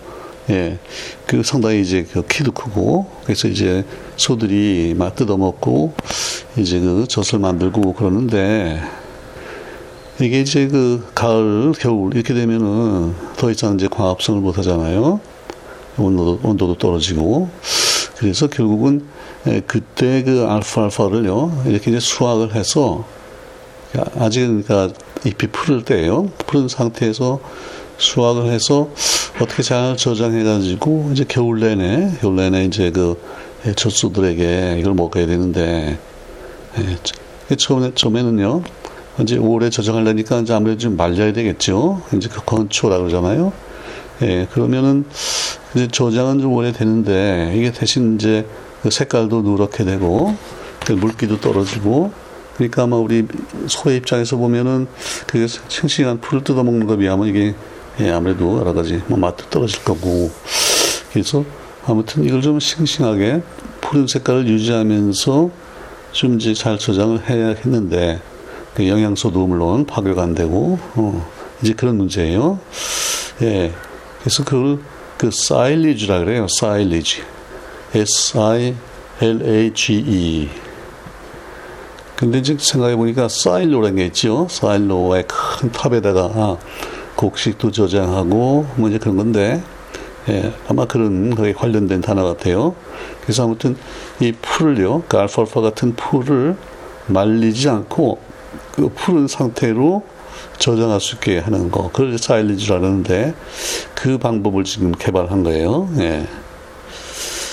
예, 0.50 0.78
그 1.26 1.42
상당히 1.42 1.80
이제 1.80 2.06
그 2.12 2.24
키도 2.26 2.52
크고 2.52 3.06
그래서 3.24 3.48
이제 3.48 3.84
소들이 4.16 4.94
막 4.96 5.16
뜯어먹고 5.16 5.94
이제 6.56 6.78
그 6.78 7.06
젖을 7.08 7.38
만들고 7.38 7.94
그러는데 7.94 8.80
이게 10.20 10.40
이제 10.40 10.68
그 10.68 11.04
가을, 11.14 11.72
겨울 11.78 12.14
이렇게 12.14 12.34
되면은 12.34 13.14
더 13.36 13.50
이상 13.50 13.74
이제 13.74 13.88
광합성을 13.88 14.40
못 14.40 14.58
하잖아요. 14.58 15.20
온도도, 15.98 16.40
온도도 16.42 16.76
떨어지고. 16.76 17.48
그래서 18.16 18.46
결국은 18.46 19.04
예, 19.46 19.60
그때 19.66 20.22
그 20.22 20.46
알파 20.48 20.84
알파를요, 20.84 21.64
이렇게 21.66 21.90
이제 21.90 22.00
수확을 22.00 22.54
해서 22.54 23.04
아직 24.16 24.40
그러니까 24.46 24.88
잎이 25.24 25.50
푸를 25.52 25.84
때예요. 25.84 26.30
푸른 26.46 26.68
상태에서 26.68 27.40
수확을 27.98 28.46
해서 28.46 28.88
어떻게 29.40 29.62
잘 29.62 29.96
저장해가지고 29.96 31.10
이제 31.12 31.24
겨울 31.28 31.60
내내, 31.60 32.12
겨울 32.20 32.36
내내 32.36 32.64
이제 32.64 32.90
그 32.90 33.20
젖소들에게 33.76 34.76
이걸 34.78 34.94
먹어야 34.94 35.26
되는데, 35.26 35.98
예, 36.78 37.56
처음에, 37.56 37.92
처음에는요, 37.94 38.62
이제 39.20 39.36
오래 39.36 39.70
저장하려니까 39.70 40.40
이제 40.40 40.52
아무래도 40.52 40.78
좀 40.78 40.96
말려야 40.96 41.32
되겠죠. 41.32 42.02
이제 42.16 42.28
그 42.28 42.44
건초라 42.44 42.98
그러잖아요. 42.98 43.52
예, 44.22 44.46
그러면은 44.52 45.04
이제 45.74 45.88
저장은 45.88 46.40
좀 46.40 46.52
오래 46.52 46.72
되는데 46.72 47.52
이게 47.56 47.72
대신 47.72 48.16
이제 48.16 48.46
그 48.82 48.90
색깔도 48.90 49.42
누렇게 49.42 49.84
되고 49.84 50.34
그 50.84 50.92
물기도 50.92 51.40
떨어지고 51.40 52.12
그러니까 52.56 52.84
아마 52.84 52.96
우리 52.96 53.26
소의 53.66 53.98
입장에서 53.98 54.36
보면은 54.36 54.86
그 55.26 55.46
싱싱한 55.46 56.20
풀을 56.20 56.44
뜯어먹는 56.44 56.86
것에 56.86 56.98
비하면 56.98 57.28
이게 57.28 57.54
예, 58.00 58.10
아무래도 58.10 58.58
여러 58.58 58.72
가지 58.72 59.00
뭐 59.06 59.18
맛도 59.18 59.44
떨어질 59.50 59.84
거고 59.84 60.30
그래서 61.12 61.44
아무튼 61.86 62.24
이걸 62.24 62.42
좀 62.42 62.58
싱싱하게 62.58 63.42
푸른 63.80 64.06
색깔을 64.06 64.48
유지하면서 64.48 65.50
좀 66.12 66.36
이제 66.36 66.54
잘 66.54 66.78
저장을 66.78 67.28
해야 67.28 67.48
했는데 67.48 68.20
그 68.74 68.88
영양소도 68.88 69.46
물론 69.46 69.86
파괴가 69.86 70.22
안 70.22 70.34
되고 70.34 70.78
어, 70.94 71.26
이제 71.62 71.72
그런 71.72 71.96
문제예요. 71.96 72.58
예, 73.42 73.72
그래서 74.20 74.44
그걸 74.44 74.80
그 75.16 75.30
사일리지라 75.30 76.18
그래요. 76.20 76.46
사일리지, 76.48 77.22
S 77.94 78.38
I 78.38 78.74
L 79.20 79.42
A 79.42 79.72
G 79.72 79.94
E. 79.94 80.48
근데 82.16 82.38
이제 82.38 82.56
생각해 82.58 82.96
보니까 82.96 83.28
사일로라는 83.28 83.96
게 83.96 84.06
있죠. 84.06 84.46
사일로의 84.50 85.24
큰 85.26 85.70
탑에다가 85.72 86.58
곡식도 87.16 87.70
저장하고 87.70 88.66
뭐 88.76 88.88
이제 88.88 88.98
그런 88.98 89.16
건데 89.16 89.62
예, 90.28 90.52
아마 90.68 90.86
그런 90.86 91.34
거에 91.34 91.52
관련된 91.52 92.00
단어 92.00 92.24
같아요. 92.24 92.74
그래서 93.22 93.44
아무튼 93.44 93.76
이 94.20 94.32
풀을요, 94.32 95.04
그 95.06 95.18
알파알파 95.18 95.60
같은 95.60 95.94
풀을 95.94 96.56
말리지 97.06 97.68
않고 97.68 98.18
그 98.74 98.88
푸른 98.88 99.28
상태로 99.28 100.02
저장할 100.58 101.00
수 101.00 101.14
있게 101.14 101.38
하는 101.38 101.70
거. 101.70 101.90
그걸 101.92 102.18
사일리지라는데 102.18 103.34
그 103.94 104.18
방법을 104.18 104.64
지금 104.64 104.90
개발한 104.92 105.44
거예요. 105.44 105.88
예. 105.98 106.26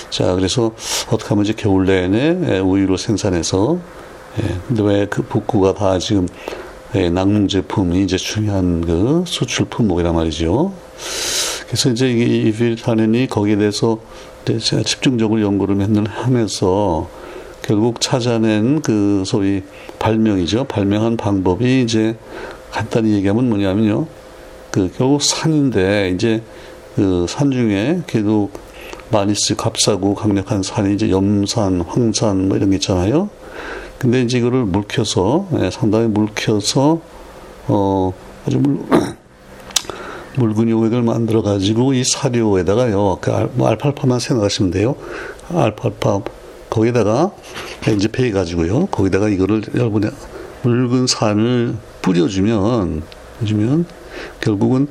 자, 0.10 0.34
그래서 0.34 0.74
어떻게 1.12 1.30
하면 1.30 1.46
이제 1.46 1.54
겨울 1.56 1.86
내내 1.86 2.56
예, 2.56 2.60
우유로 2.60 2.98
생산해서 2.98 3.78
예. 4.42 4.58
근데 4.68 4.82
왜 4.84 5.06
그 5.06 5.22
북구가 5.22 5.76
다 5.76 6.00
지금 6.00 6.28
예, 6.96 7.10
낙농 7.10 7.48
제품이 7.48 8.04
이제 8.04 8.18
중요한 8.18 8.82
그 8.82 9.24
수출 9.28 9.66
품목이란 9.66 10.16
말이죠. 10.16 10.74
그래서 11.68 11.90
이제 11.90 12.10
이 12.10 12.52
비타민이 12.52 13.28
거기에 13.28 13.58
대해서 13.58 14.00
제가 14.46 14.84
집중적으로 14.84 15.42
연구를 15.42 15.76
맨날 15.76 16.06
하면서 16.08 17.08
결국 17.72 18.02
찾아낸 18.02 18.82
그 18.82 19.24
소위 19.26 19.64
발명이죠. 19.98 20.66
발명한 20.66 21.16
방법이 21.16 21.82
이제 21.82 22.18
간단히 22.70 23.14
얘기하면 23.14 23.48
뭐냐면요. 23.48 24.08
그 24.72 24.92
결국 24.98 25.22
산인데 25.22 26.12
이제 26.14 26.44
그 26.98 27.26
산 27.30 27.50
중에 27.50 28.02
계속 28.08 28.52
많이 29.10 29.34
쓰 29.36 29.56
값싸고 29.56 30.16
강력한 30.16 30.64
산이 30.64 30.96
이제 30.96 31.10
염산, 31.10 31.80
황산 31.80 32.50
뭐 32.50 32.58
이런 32.58 32.72
게 32.72 32.76
있잖아요. 32.76 33.30
근데 34.00 34.22
이제 34.22 34.40
이거를 34.40 34.66
물켜서 34.66 35.48
예, 35.62 35.72
상당히 35.72 36.08
물켜서 36.08 37.00
어 37.70 38.14
아주 38.46 38.60
물 40.36 40.70
용액을 40.70 41.04
만들어 41.04 41.42
가지고 41.42 41.94
이 41.94 42.04
사료에다가요, 42.04 43.20
그 43.22 43.32
알, 43.32 43.50
뭐 43.54 43.70
알팔파만 43.70 44.20
생각하시면 44.20 44.72
돼요. 44.72 44.98
알팔파 45.54 46.20
거기다가 46.72 47.32
엔지페이 47.86 48.32
가지고요. 48.32 48.88
거기다가 48.88 49.30
이거를 49.30 49.62
여러분의 49.76 50.10
묽은 50.64 51.06
산을 51.06 51.76
뿌려주면 52.02 53.04
주면 53.46 53.86
결국은 54.40 54.88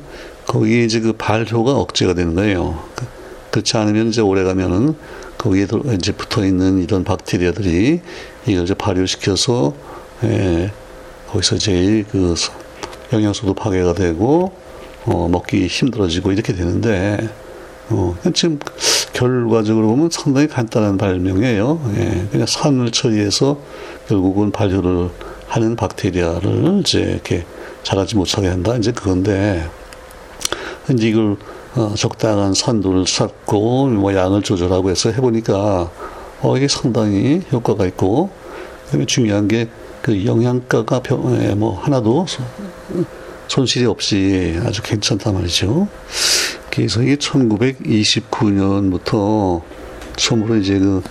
거기에 0.47 0.85
이제 0.85 1.01
그 1.01 1.13
발효가 1.13 1.73
억제가 1.73 2.15
되는 2.15 2.35
거예요. 2.35 2.85
그, 2.95 3.07
그렇지 3.51 3.77
않으면 3.77 4.09
이제 4.09 4.21
오래 4.21 4.45
가면은 4.45 4.95
거기에 5.39 5.67
이제 5.95 6.13
붙어 6.13 6.45
있는 6.45 6.83
이런 6.83 7.03
박테리아들이 7.03 8.01
이걸 8.47 8.63
이제 8.65 8.75
발효시켜서 8.75 9.75
예, 10.25 10.71
거기서 11.29 11.57
제일 11.59 12.05
그 12.05 12.35
영양소도 13.13 13.55
파괴가 13.55 13.95
되고 13.95 14.53
어, 15.07 15.29
먹기 15.31 15.67
힘들어지고 15.67 16.33
이렇게 16.33 16.53
되는데 16.53 17.31
어, 17.89 18.17
지금 18.35 18.59
결과적으로 19.21 19.89
보면 19.89 20.09
상당히 20.11 20.49
간단한 20.49 20.97
발명이에요. 20.99 21.81
예, 21.97 22.27
그냥 22.31 22.47
산을 22.47 22.91
처리해서 22.91 23.59
결국은 24.09 24.51
발효를 24.51 25.11
하는 25.47 25.77
박테리아를 25.77 26.81
이제 26.81 27.01
이렇게 27.01 27.45
자라지 27.83 28.17
못하게 28.17 28.49
한다. 28.49 28.77
이제 28.77 28.93
그건데 28.93 29.69
이제 30.93 31.09
이걸 31.09 31.37
어, 31.77 31.95
적당한 31.97 32.55
산도를 32.55 33.07
쌓고 33.07 33.89
뭐 33.89 34.15
양을 34.15 34.43
조절하고 34.43 34.91
해서 34.91 35.11
해보니까 35.13 35.91
어, 36.41 36.57
이게 36.57 36.67
상당히 36.67 37.43
효과가 37.53 37.87
있고 37.87 38.31
그다음에 38.87 39.05
중요한 39.07 39.47
게 39.47 39.69
그 40.03 40.25
영양가가 40.25 41.01
병, 41.01 41.43
예, 41.43 41.55
뭐 41.55 41.79
하나도 41.79 42.27
손실이 43.49 43.87
없이 43.87 44.59
아주 44.65 44.83
괜찮단 44.83 45.35
말이죠. 45.35 45.89
그래서 46.81 47.03
이게 47.03 47.17
1929년부터 47.17 49.61
처음으로 50.17 50.57
이제 50.57 50.79
그 50.79 51.03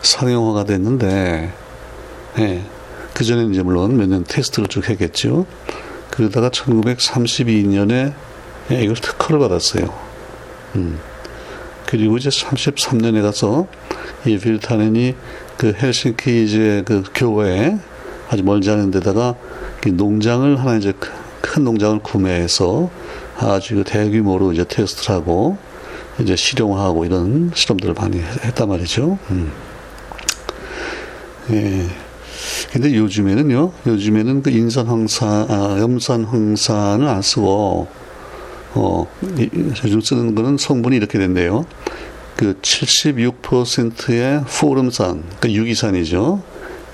상용화가 0.00 0.64
됐는데, 0.64 1.52
예, 2.38 2.62
그 3.12 3.24
전에 3.24 3.44
이제 3.52 3.62
물론 3.62 3.98
몇 3.98 4.08
년 4.08 4.24
테스트를 4.24 4.68
쭉 4.68 4.88
했겠죠. 4.88 5.44
그러다가 6.10 6.48
1932년에 6.48 8.14
예, 8.70 8.82
이걸 8.82 8.96
특허를 8.96 9.38
받았어요. 9.38 9.92
음. 10.76 10.98
그리고 11.86 12.16
이제 12.16 12.30
33년에 12.30 13.20
가서 13.20 13.66
이 14.24 14.38
빌타넨이 14.38 15.14
그 15.58 15.74
헬싱키 15.74 16.44
이제 16.44 16.82
그 16.86 17.02
교회에 17.14 17.76
아주 18.30 18.42
멀지 18.44 18.70
않은 18.70 18.92
데다가 18.92 19.34
농장을 19.86 20.58
하나 20.58 20.76
이제 20.76 20.94
큰 21.42 21.64
농장을 21.64 21.98
구매해서 21.98 22.88
아주 23.38 23.84
대규모로 23.84 24.52
이제 24.52 24.64
테스트를 24.64 25.16
하고 25.16 25.56
이제 26.20 26.34
실용화하고 26.34 27.04
이런 27.04 27.52
실험들을 27.54 27.94
많이 27.94 28.18
했단 28.20 28.68
말이죠. 28.68 29.18
음. 29.30 29.52
예. 31.50 31.86
근데 32.72 32.94
요즘에는요, 32.94 33.72
요즘에는 33.86 34.42
그 34.42 34.50
인산 34.50 34.86
황산, 34.86 35.50
아, 35.50 35.78
염산 35.80 36.24
황산을 36.24 37.06
안 37.06 37.22
쓰고, 37.22 37.88
어, 38.74 39.06
요즘 39.84 40.00
쓰는 40.00 40.34
거는 40.34 40.58
성분이 40.58 40.96
이렇게 40.96 41.18
된대요. 41.18 41.64
그 42.36 42.58
76%의 42.60 44.44
포름산, 44.60 45.24
그러니까 45.40 45.52
유기산이죠. 45.52 46.42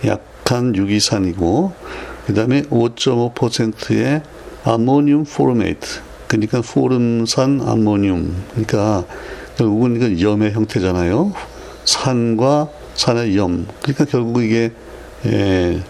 약한 0.07 0.77
유기산이고, 0.77 1.73
그 2.27 2.35
다음에 2.35 2.63
5.5%의 2.63 4.23
ammonium 4.65 5.25
formate. 5.25 6.14
그러니까 6.27 6.61
포름산 6.63 7.61
아모늄. 7.61 8.35
그러니까 8.51 9.05
결국은 9.57 9.97
이건 9.97 10.21
염의 10.21 10.53
형태잖아요. 10.53 11.33
산과 11.85 12.69
산의 12.95 13.37
염. 13.37 13.67
그러니까 13.83 14.05
결국 14.05 14.43
이게 14.43 14.73
예, 15.27 15.81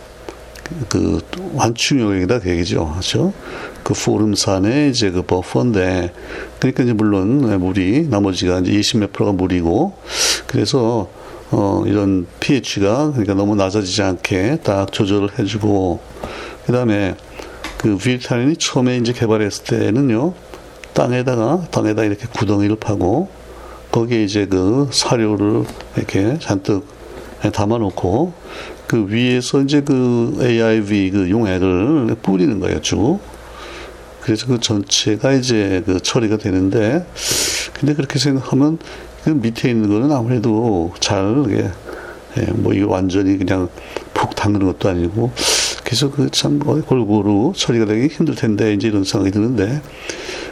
그 0.89 1.21
완충용액이다 1.55 2.41
그 2.41 2.51
얘기죠. 2.51 2.89
그렇죠? 2.91 3.33
그 3.83 3.95
포름산의 3.95 4.91
이제 4.91 5.11
그 5.11 5.23
버퍼인데 5.23 6.13
그러니까 6.59 6.83
이제 6.83 6.93
물론 6.93 7.61
물이 7.61 8.09
나머지가 8.09 8.61
이제 8.61 8.73
20몇 8.73 9.13
프로가 9.13 9.33
물이고 9.33 9.95
그래서 10.47 11.09
어 11.51 11.85
이런 11.87 12.27
pH가 12.41 13.11
그러니까 13.13 13.35
너무 13.35 13.55
낮아지지 13.55 14.03
않게 14.03 14.59
딱 14.65 14.91
조절을 14.91 15.39
해주고 15.39 16.01
그다음에 16.67 17.15
그 17.85 17.99
비타민이 17.99 18.57
처음에 18.57 18.97
이제 18.97 19.13
개발했을 19.13 19.65
때는요, 19.65 20.33
땅에다가, 20.95 21.67
땅에다 21.71 22.05
이렇게 22.05 22.27
구덩이를 22.27 22.77
파고, 22.77 23.29
거기에 23.93 24.25
이제 24.25 24.47
그 24.47 24.89
사료를 24.91 25.65
이렇게 25.95 26.39
잔뜩 26.39 26.87
담아놓고, 27.53 28.33
그 28.87 29.07
위에서 29.11 29.61
이제 29.61 29.83
그 29.83 30.35
AIV 30.41 31.11
그 31.11 31.29
용액을 31.29 32.17
뿌리는 32.23 32.59
거예요, 32.59 32.81
쭉. 32.81 33.19
그래서 34.23 34.47
그 34.47 34.59
전체가 34.59 35.35
이제 35.35 35.83
그 35.85 36.01
처리가 36.01 36.39
되는데, 36.39 37.07
근데 37.75 37.93
그렇게 37.93 38.19
생각하면 38.19 38.79
그 39.25 39.29
밑에 39.29 39.69
있는 39.69 39.91
거는 39.91 40.11
아무래도 40.11 40.95
잘, 41.01 41.45
이게, 41.51 41.69
예, 42.39 42.47
뭐 42.53 42.73
이거 42.73 42.91
완전히 42.91 43.37
그냥 43.37 43.69
푹 44.15 44.35
담그는 44.35 44.73
것도 44.73 44.89
아니고, 44.89 45.33
그래서 45.95 46.11
그 46.11 46.29
참 46.29 46.59
골고루 46.59 47.53
처리가 47.55 47.85
되기 47.85 48.13
힘들 48.13 48.35
텐데 48.35 48.75
이제 48.75 48.89
이런 48.89 49.05
생각이 49.05 49.31
드는데 49.31 49.81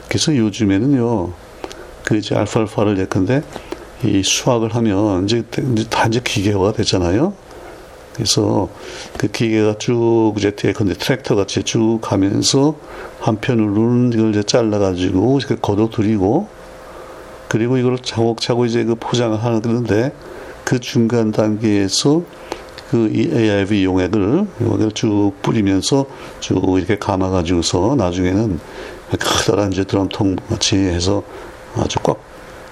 그래서 0.07 0.37
요즘에는요 0.37 1.33
그 2.05 2.17
이제 2.17 2.37
알파알파를 2.37 2.97
예컨대 3.01 3.43
이 4.05 4.23
수확을 4.23 4.77
하면 4.77 5.25
이제 5.25 5.43
다 5.91 6.07
이제 6.07 6.21
기계화가 6.23 6.75
됐잖아요. 6.75 7.33
그래서 8.15 8.69
그 9.19 9.27
기계가 9.27 9.79
쭉 9.79 10.35
이제 10.37 10.55
예컨대 10.65 10.95
트랙터 10.95 11.35
같이 11.35 11.65
쭉 11.65 11.99
가면서 12.01 12.77
한편으로는 13.19 14.13
이걸 14.13 14.31
이제 14.31 14.45
잘라가지고 14.45 15.41
이렇게 15.41 15.57
걷어들이고 15.61 16.47
그리고 17.49 17.79
이걸 17.79 17.99
차곡차곡 17.99 18.67
이제 18.67 18.85
그 18.85 18.95
포장을 18.95 19.43
하는데 19.43 20.13
그 20.63 20.79
중간 20.79 21.33
단계에서 21.33 22.23
그 22.93 23.11
AIV 23.11 23.85
용액을 23.85 24.47
용액을 24.61 24.93
쭉 24.93 25.33
뿌리면서 25.41 26.05
쭉 26.41 26.77
이렇게 26.77 26.99
감아가지고서 26.99 27.95
나중에는 27.97 28.61
커다란 29.19 29.73
이제 29.73 29.83
드럼통 29.85 30.37
같이 30.51 30.77
해서 30.77 31.23
아주 31.75 31.99
꽉 32.03 32.21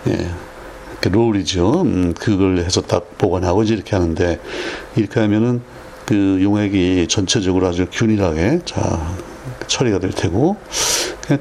예, 0.09 0.31
이렇게 0.93 1.09
롤이죠. 1.09 1.81
음, 1.81 2.13
그걸 2.13 2.59
해서 2.59 2.83
딱 2.83 3.17
보관하고 3.17 3.63
이제 3.63 3.73
이렇게 3.73 3.97
하는데 3.97 4.39
이렇게 4.95 5.21
하면은 5.21 5.63
그 6.05 6.39
용액이 6.43 7.07
전체적으로 7.09 7.67
아주 7.67 7.87
균일하게 7.91 8.61
자 8.67 9.17
처리가 9.69 10.01
될 10.01 10.11
테고 10.11 10.59
그냥 11.23 11.41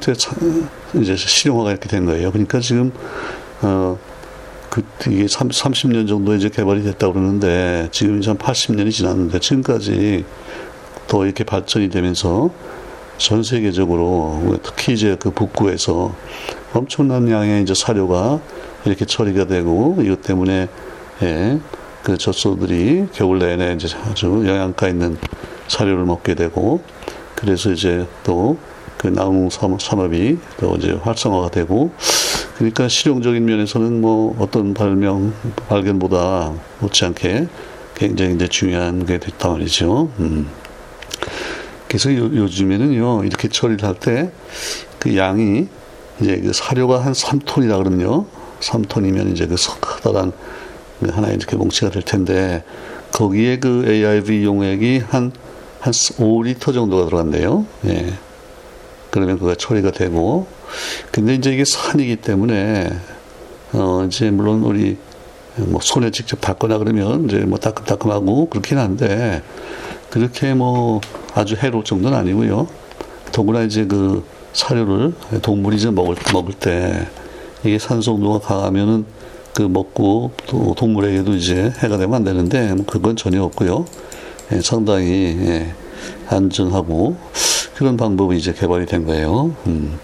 이제 1.01 1.17
실용화가 1.17 1.71
이렇게 1.71 1.89
된 1.89 2.05
거예요. 2.05 2.31
그러니까 2.31 2.61
지금 2.61 2.93
어 3.61 3.99
그, 4.69 4.84
이게 5.08 5.27
30, 5.27 5.91
년 5.91 6.08
정도 6.08 6.36
이제 6.36 6.49
개발이 6.49 6.84
됐다고 6.84 7.13
그러는데, 7.13 7.89
지금 7.91 8.19
이제 8.19 8.29
한 8.29 8.38
80년이 8.38 8.91
지났는데, 8.91 9.39
지금까지 9.39 10.25
더 11.08 11.25
이렇게 11.25 11.43
발전이 11.43 11.89
되면서 11.89 12.49
전 13.17 13.43
세계적으로, 13.43 14.60
특히 14.63 14.93
이제 14.93 15.17
그 15.19 15.32
북구에서 15.32 16.13
엄청난 16.73 17.29
양의 17.29 17.63
이제 17.63 17.73
사료가 17.73 18.39
이렇게 18.86 19.05
처리가 19.05 19.45
되고, 19.45 19.97
이것 20.01 20.21
때문에, 20.21 20.69
예, 21.23 21.60
그 22.03 22.17
젖소들이 22.17 23.08
겨울 23.12 23.39
내내 23.39 23.73
이제 23.73 23.88
아주 24.05 24.27
영양가 24.27 24.88
있는 24.88 25.17
사료를 25.67 26.05
먹게 26.05 26.36
되고, 26.36 26.82
그래서 27.36 27.71
이제 27.71 28.05
또 28.23 28.58
그 28.99 29.08
나무 29.08 29.47
산업이 29.49 30.38
또 30.60 30.75
이제 30.75 30.91
활성화가 30.91 31.51
되고, 31.51 31.89
그러니까 32.60 32.89
실용적인 32.89 33.45
면에서는 33.45 34.02
뭐 34.02 34.36
어떤 34.38 34.74
발명, 34.74 35.34
발견보다 35.69 36.52
못지않게 36.80 37.48
굉장히 37.95 38.36
이제 38.36 38.48
중요한 38.50 39.06
게 39.06 39.17
됐단 39.17 39.54
말이죠. 39.54 40.12
음. 40.19 40.50
그래서 41.88 42.13
요, 42.13 42.48
즘에는요 42.48 43.24
이렇게 43.24 43.48
처리를 43.48 43.88
할 43.88 43.95
때 43.95 44.30
그 45.00 45.15
양이 45.15 45.69
이제 46.19 46.36
그 46.41 46.52
사료가 46.52 47.00
한 47.06 47.13
3톤이라 47.13 47.78
그러면요. 47.78 48.26
3톤이면 48.60 49.32
이제 49.32 49.48
그 49.48 49.56
커다란 49.80 50.34
그 51.00 51.10
하나의 51.10 51.36
이렇게 51.38 51.56
뭉치가 51.56 51.89
될 51.89 52.04
텐데 52.04 52.65
거기에 53.13 53.60
그 53.60 53.86
AIV 53.88 54.43
용액이 54.43 55.04
한, 55.08 55.32
한 55.80 55.93
5리터 55.93 56.74
정도가 56.74 57.06
들어간대요. 57.06 57.65
예. 57.86 58.13
그러면 59.12 59.39
그가 59.39 59.56
처리가 59.56 59.91
되고 59.91 60.48
근데 61.12 61.36
이제 61.36 61.51
이게 61.51 61.63
산이기 61.65 62.17
때문에 62.17 62.89
어 63.73 64.05
이제 64.08 64.32
물론 64.32 64.63
우리 64.63 64.97
뭐 65.58 65.79
손에 65.82 66.12
직접 66.12 66.39
닦거나 66.41 66.77
그러면 66.77 67.25
이제 67.25 67.39
뭐 67.39 67.60
따끔따끔하고 67.60 68.49
그렇긴 68.49 68.77
한데 68.77 69.41
그렇게 70.10 70.53
뭐 70.53 71.01
아주 71.34 71.55
해로울 71.55 71.84
정도는 71.84 72.17
아니고요. 72.17 72.67
더구나 73.32 73.62
이제 73.62 73.86
그 73.86 74.23
사료를 74.53 75.13
동물이 75.41 75.77
이제 75.77 75.91
먹을 75.91 76.15
먹을 76.34 76.53
때 76.53 77.08
이게 77.63 77.77
산소 77.77 78.12
농도가 78.12 78.39
강하면은 78.39 79.05
그 79.53 79.63
먹고 79.63 80.32
또 80.47 80.73
동물에게도 80.77 81.36
이제 81.36 81.73
해가 81.79 81.97
되면 81.97 82.15
안 82.15 82.23
되는데 82.23 82.73
뭐 82.73 82.86
그건 82.86 83.15
전혀 83.15 83.43
없고요. 83.43 83.86
예, 84.53 84.62
상당히 84.62 85.38
예, 85.41 85.73
안전하고 86.27 87.17
그런 87.75 87.97
방법이 87.97 88.38
이제 88.38 88.53
개발이 88.53 88.86
된 88.86 89.05
거예요. 89.05 89.55
음. 89.67 89.99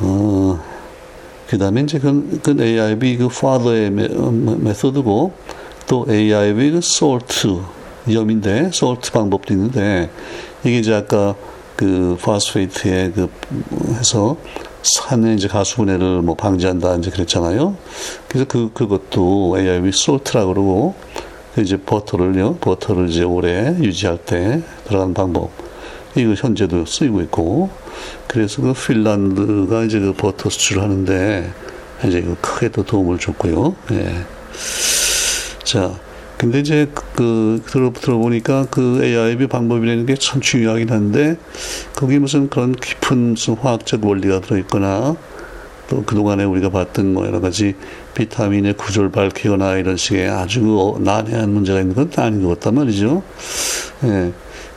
어, 0.00 0.60
그 1.48 1.58
다음에 1.58 1.82
이제 1.82 1.98
그, 1.98 2.40
그 2.42 2.56
AIB 2.60 3.16
그 3.16 3.26
father의 3.26 3.90
메, 3.90 4.08
메소드고 4.08 5.32
또 5.88 6.06
AIB 6.08 6.70
그 6.72 6.78
salt 6.78 7.48
염인데 8.12 8.70
salt 8.72 9.10
방법도 9.12 9.54
있는데 9.54 10.10
이게 10.64 10.78
이제 10.78 10.94
아까 10.94 11.34
그 11.76 12.16
파스페이트에 12.20 13.12
그 13.12 13.30
해서 13.98 14.36
산에 14.82 15.34
이제 15.34 15.48
가수분해를 15.48 16.22
뭐 16.22 16.34
방지한다 16.34 16.96
이제 16.96 17.10
그랬잖아요. 17.10 17.76
그래서 18.28 18.46
그 18.46 18.70
그것도 18.72 19.56
AIB 19.58 19.90
솔트라고 19.92 20.52
그러고 20.52 20.94
그 21.54 21.62
이제 21.62 21.76
버터를요 21.76 22.56
버터를 22.56 23.08
이제 23.08 23.22
오래 23.22 23.74
유지할 23.78 24.18
때 24.18 24.62
들어가는 24.86 25.14
방법 25.14 25.50
이거 26.14 26.34
현재도 26.34 26.86
쓰이고 26.86 27.20
있고 27.22 27.70
그래서 28.26 28.62
그 28.62 28.72
핀란드가 28.72 29.84
이제 29.84 30.00
그 30.00 30.12
버터 30.12 30.50
수출을 30.50 30.82
하는데 30.82 31.52
이제 32.06 32.20
그 32.22 32.36
크게 32.40 32.68
또 32.70 32.84
도움을 32.84 33.18
줬고요. 33.18 33.76
예. 33.92 34.24
자. 35.64 35.98
근데 36.38 36.60
이제 36.60 36.88
그 37.14 37.62
들어 37.66 37.92
들어보니까 37.92 38.68
그 38.70 39.04
AIB 39.04 39.46
방법이라는 39.48 40.06
게 40.06 40.14
참 40.14 40.40
중요하긴 40.40 40.88
한데 40.90 41.36
거기 41.94 42.18
무슨 42.18 42.48
그런 42.48 42.72
깊은 42.72 43.32
무슨 43.32 43.54
화학적 43.56 44.02
원리가 44.06 44.40
들어 44.40 44.56
있거나 44.60 45.16
또 45.90 46.02
그동안에 46.02 46.44
우리가 46.44 46.70
봤던 46.70 47.12
뭐 47.12 47.26
여러 47.26 47.40
가지 47.42 47.74
비타민의 48.14 48.74
구조를 48.78 49.10
밝히거나 49.10 49.76
이런 49.76 49.98
식의 49.98 50.30
아주 50.30 50.96
난해한 51.00 51.50
문제가 51.52 51.80
있는 51.80 51.94
건 51.94 52.10
아닌 52.16 52.42
것 52.42 52.58
같단 52.58 52.74
말이죠. 52.74 53.22
예. 54.04 54.32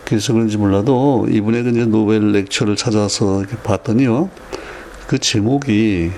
그래서 0.05 0.33
그런지 0.33 0.57
몰라도 0.57 1.25
그 1.29 1.69
이제 1.71 1.85
노벨 1.85 2.31
렉처를 2.31 2.75
찾아서 2.75 3.43
봤더니요. 3.63 4.29
그 5.07 5.17
제목이 5.17 6.11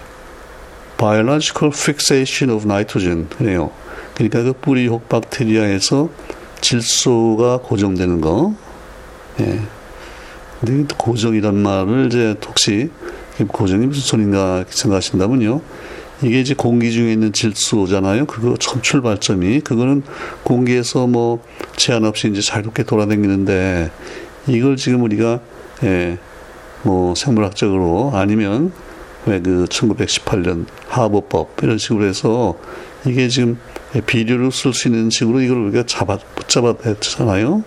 Biological 0.97 1.73
Fixation 1.73 2.55
of 2.55 2.65
Nitrogen. 2.65 3.27
그래요. 3.29 3.71
그러니까 4.15 4.43
그 4.43 4.53
뿌리 4.53 4.87
혹 4.87 5.09
박테리아에서 5.09 6.09
질소가 6.61 7.57
고정되는 7.57 8.21
거. 8.21 8.55
예. 9.41 9.61
근데 10.61 10.95
고정이란 10.97 11.55
말을 11.55 12.07
이제 12.07 12.35
혹시 12.45 12.89
고정이 13.47 13.87
무슨 13.87 14.01
소린가 14.01 14.65
생각하신다면요. 14.69 15.61
이게 16.21 16.39
이제 16.39 16.53
공기 16.53 16.91
중에 16.91 17.11
있는 17.13 17.33
질소잖아요. 17.33 18.25
그거 18.25 18.55
첫 18.57 18.81
출발점이 18.81 19.61
그거는 19.61 20.03
공기에서 20.43 21.07
뭐 21.07 21.43
제한 21.75 22.05
없이 22.05 22.29
이제 22.29 22.41
자유롭게 22.41 22.83
돌아다니는데 22.83 23.91
이걸 24.47 24.77
지금 24.77 25.03
우리가 25.03 25.41
예, 25.83 26.17
뭐 26.83 27.15
생물학적으로 27.15 28.11
아니면 28.13 28.71
왜 29.25 29.39
그 29.41 29.65
1918년 29.65 30.65
하버법 30.87 31.57
이런 31.63 31.77
식으로 31.77 32.05
해서 32.05 32.55
이게 33.05 33.27
지금 33.27 33.57
비료를 34.05 34.51
쓸 34.51 34.73
수 34.73 34.87
있는 34.87 35.09
식으로 35.09 35.41
이걸 35.41 35.57
우리가 35.57 35.83
잡아 35.87 36.17
붙잡아 36.35 36.75
냈잖아요. 36.83 37.63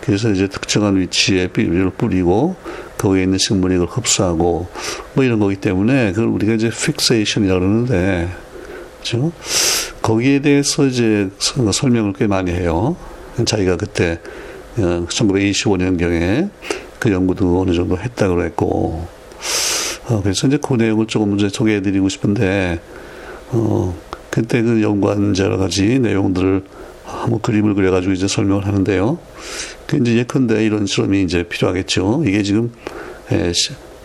그래서 0.00 0.30
이제 0.30 0.48
특정한 0.48 0.96
위치에 0.98 1.48
비료를 1.48 1.90
뿌리고 1.90 2.56
거기에 2.98 3.22
있는 3.22 3.38
식물이 3.38 3.76
이걸 3.76 3.86
흡수하고 3.86 4.66
뭐 5.14 5.24
이런 5.24 5.38
거기 5.38 5.56
때문에 5.56 6.12
그걸 6.12 6.28
우리가 6.28 6.54
이제 6.54 6.70
fixation이라고 6.70 7.60
그러는데 7.60 8.28
그죠? 9.00 9.32
거기에 10.02 10.40
대해서 10.40 10.86
이제 10.86 11.30
설명을 11.38 12.12
꽤 12.14 12.26
많이 12.26 12.50
해요. 12.50 12.96
자기가 13.44 13.76
그때 13.76 14.20
1925년경에 14.76 16.46
어, 16.46 16.50
그 16.98 17.12
연구도 17.12 17.60
어느 17.60 17.72
정도 17.72 17.96
했다고 17.98 18.36
그랬고 18.36 19.06
어, 20.08 20.20
그래서 20.22 20.46
이제 20.46 20.58
그 20.60 20.74
내용을 20.74 21.06
조금 21.06 21.36
이제 21.36 21.48
소개해드리고 21.48 22.08
싶은데 22.08 22.80
어, 23.50 23.94
그때 24.30 24.62
그 24.62 24.82
연구한 24.82 25.36
여러 25.38 25.56
가지 25.56 25.98
내용들을 25.98 26.64
뭐 27.28 27.40
그림을 27.40 27.74
그려가지고 27.74 28.12
이제 28.12 28.28
설명을 28.28 28.66
하는데요. 28.66 29.18
그 29.88 29.96
이제 29.96 30.16
예컨대 30.16 30.64
이런 30.64 30.84
실험이 30.86 31.22
이제 31.22 31.42
필요하겠죠. 31.42 32.22
이게 32.26 32.42
지금 32.42 32.70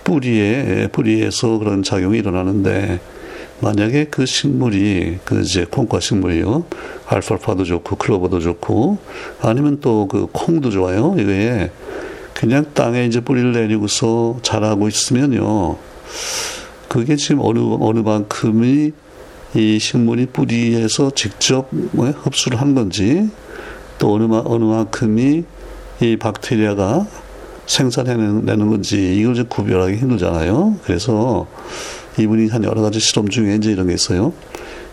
뿌리에 0.06 0.88
뿌리에서 0.91 1.60
그런 1.60 1.84
작용이 1.84 2.17
일어나는데 2.19 3.02
만약에 3.60 4.06
그 4.06 4.26
식물이 4.26 5.19
그 5.26 5.41
이제 5.41 5.65
콩과 5.69 6.00
식물이요. 6.00 6.63
알파파도 7.06 7.65
좋고 7.65 7.98
클로버도 7.98 8.39
좋고 8.39 8.98
아니면 9.41 9.82
또 9.82 10.08
그 10.10 10.28
콩도 10.32 10.72
좋아요. 10.72 11.15
이거에 11.19 11.69
그냥 12.34 12.65
땅에 12.74 13.06
이제 13.06 13.19
뿌리를 13.19 13.52
내리고서 13.52 14.39
자라고 14.41 14.88
있으면요. 14.88 15.78
그게 16.88 17.17
지금 17.17 17.41
어느 17.43 17.60
어느 17.82 18.00
만큼이 18.00 18.91
이 19.56 19.80
식물이 19.80 20.28
뿌리에서 20.28 21.12
직접 21.12 21.67
뭐 21.72 22.08
흡수를 22.10 22.62
한 22.62 22.74
건지 22.74 23.30
또 24.00 24.13
어느, 24.13 24.24
어느 24.46 24.63
만큼이 24.63 25.43
이 26.04 26.18
박테리아가 26.18 27.08
생산해내는 27.66 28.70
건지 28.70 29.16
이걸 29.18 29.36
좀 29.36 29.46
구별하기 29.48 29.96
힘들잖아요. 29.96 30.80
그래서 30.84 31.48
이분이 32.20 32.50
한 32.50 32.66
여러 32.66 32.82
가지 32.82 33.00
실험 33.00 33.30
중에 33.30 33.56
이제 33.56 33.72
이런 33.72 33.88
게 33.88 33.94
있어요. 33.94 34.34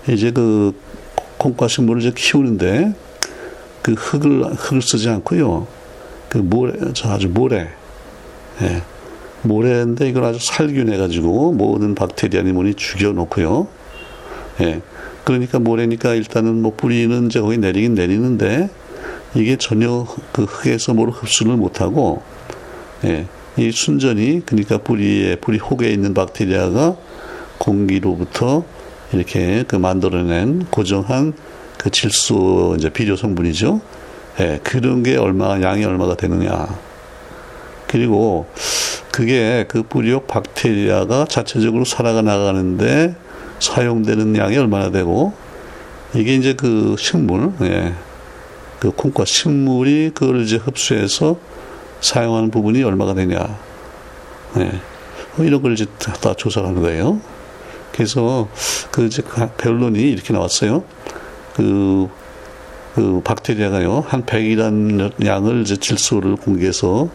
이제 0.09 0.31
그 0.31 0.73
콩과 1.39 1.67
식물을 1.67 2.01
이제 2.01 2.13
키우는데 2.15 2.95
그 3.83 3.93
흙을 3.93 4.55
흙을 4.55 4.83
쓰지 4.83 5.09
않고요. 5.09 5.67
그 6.29 6.39
모래 6.39 6.75
아주 7.05 7.29
모래 7.29 7.69
예. 8.63 8.83
모래인데 9.43 10.09
이걸 10.09 10.25
아주 10.25 10.39
살균해 10.41 10.97
가지고 10.97 11.53
모든 11.53 11.97
박테리아니 11.97 12.53
뭐니 12.53 12.75
죽여 12.75 13.11
놓고요. 13.11 13.67
예. 14.61 14.81
그러니까 15.25 15.59
모래니까 15.59 16.15
일단은 16.15 16.63
뭐 16.63 16.75
뿌리는 16.77 17.27
이제 17.27 17.41
거기 17.41 17.59
내리긴 17.59 17.95
내리는데 17.95 18.71
이게 19.35 19.57
전혀 19.57 20.07
그 20.33 20.45
흙에서 20.45 20.95
뭘 20.95 21.11
흡수를 21.11 21.57
못하고 21.57 22.23
예. 23.05 23.27
이 23.57 23.73
순전히 23.73 24.43
그러니까 24.45 24.79
뿌리에 24.79 25.37
뿌리 25.37 25.59
혹에 25.59 25.91
있는 25.91 26.15
박테리아가 26.15 26.97
공기로부터 27.59 28.65
이렇게 29.13 29.65
그 29.67 29.77
만들어낸 29.77 30.67
고정한 30.71 31.35
그 31.77 31.91
질소 31.91 32.77
이제 32.79 32.91
비료 32.91 33.17
성분이죠. 33.17 33.81
예, 34.41 34.61
그런 34.63 35.03
게 35.03 35.17
얼마 35.17 35.61
양이 35.61 35.85
얼마가 35.85 36.17
되느냐. 36.17 36.69
그리고 37.87 38.47
그게 39.11 39.65
그 39.69 39.83
뿌리옥 39.83 40.27
박테리아가 40.29 41.25
자체적으로 41.25 41.85
살아가 41.85 42.23
나가는데 42.23 43.17
사용되는 43.59 44.37
양이 44.37 44.57
얼마나 44.57 44.91
되고 44.91 45.33
이게 46.15 46.35
이제 46.35 46.55
그 46.55 46.95
식물, 46.99 47.53
예. 47.63 47.93
그 48.81 48.91
콩과 48.91 49.27
식물이 49.27 50.13
그걸 50.15 50.41
이제 50.41 50.57
흡수해서 50.57 51.39
사용하는 52.01 52.51
부분이 52.51 52.83
얼마가 52.83 53.15
되냐. 53.15 53.59
예. 54.57 54.73
뭐 55.37 55.47
이런 55.47 55.63
걸 55.63 55.75
이제 55.75 55.87
다, 55.99 56.13
다 56.15 56.35
조사하는 56.35 56.81
거예요. 56.81 57.21
그래서 57.93 58.49
그 58.91 59.05
이제 59.05 59.23
결론이 59.59 60.01
이렇게 60.01 60.33
나왔어요. 60.33 60.83
그, 61.55 62.09
그 62.95 63.21
박테리아가요, 63.23 64.05
한 64.07 64.25
100이라는 64.25 65.25
양을 65.25 65.63
이제 65.63 65.77
질소를 65.77 66.37
공개해서 66.37 67.09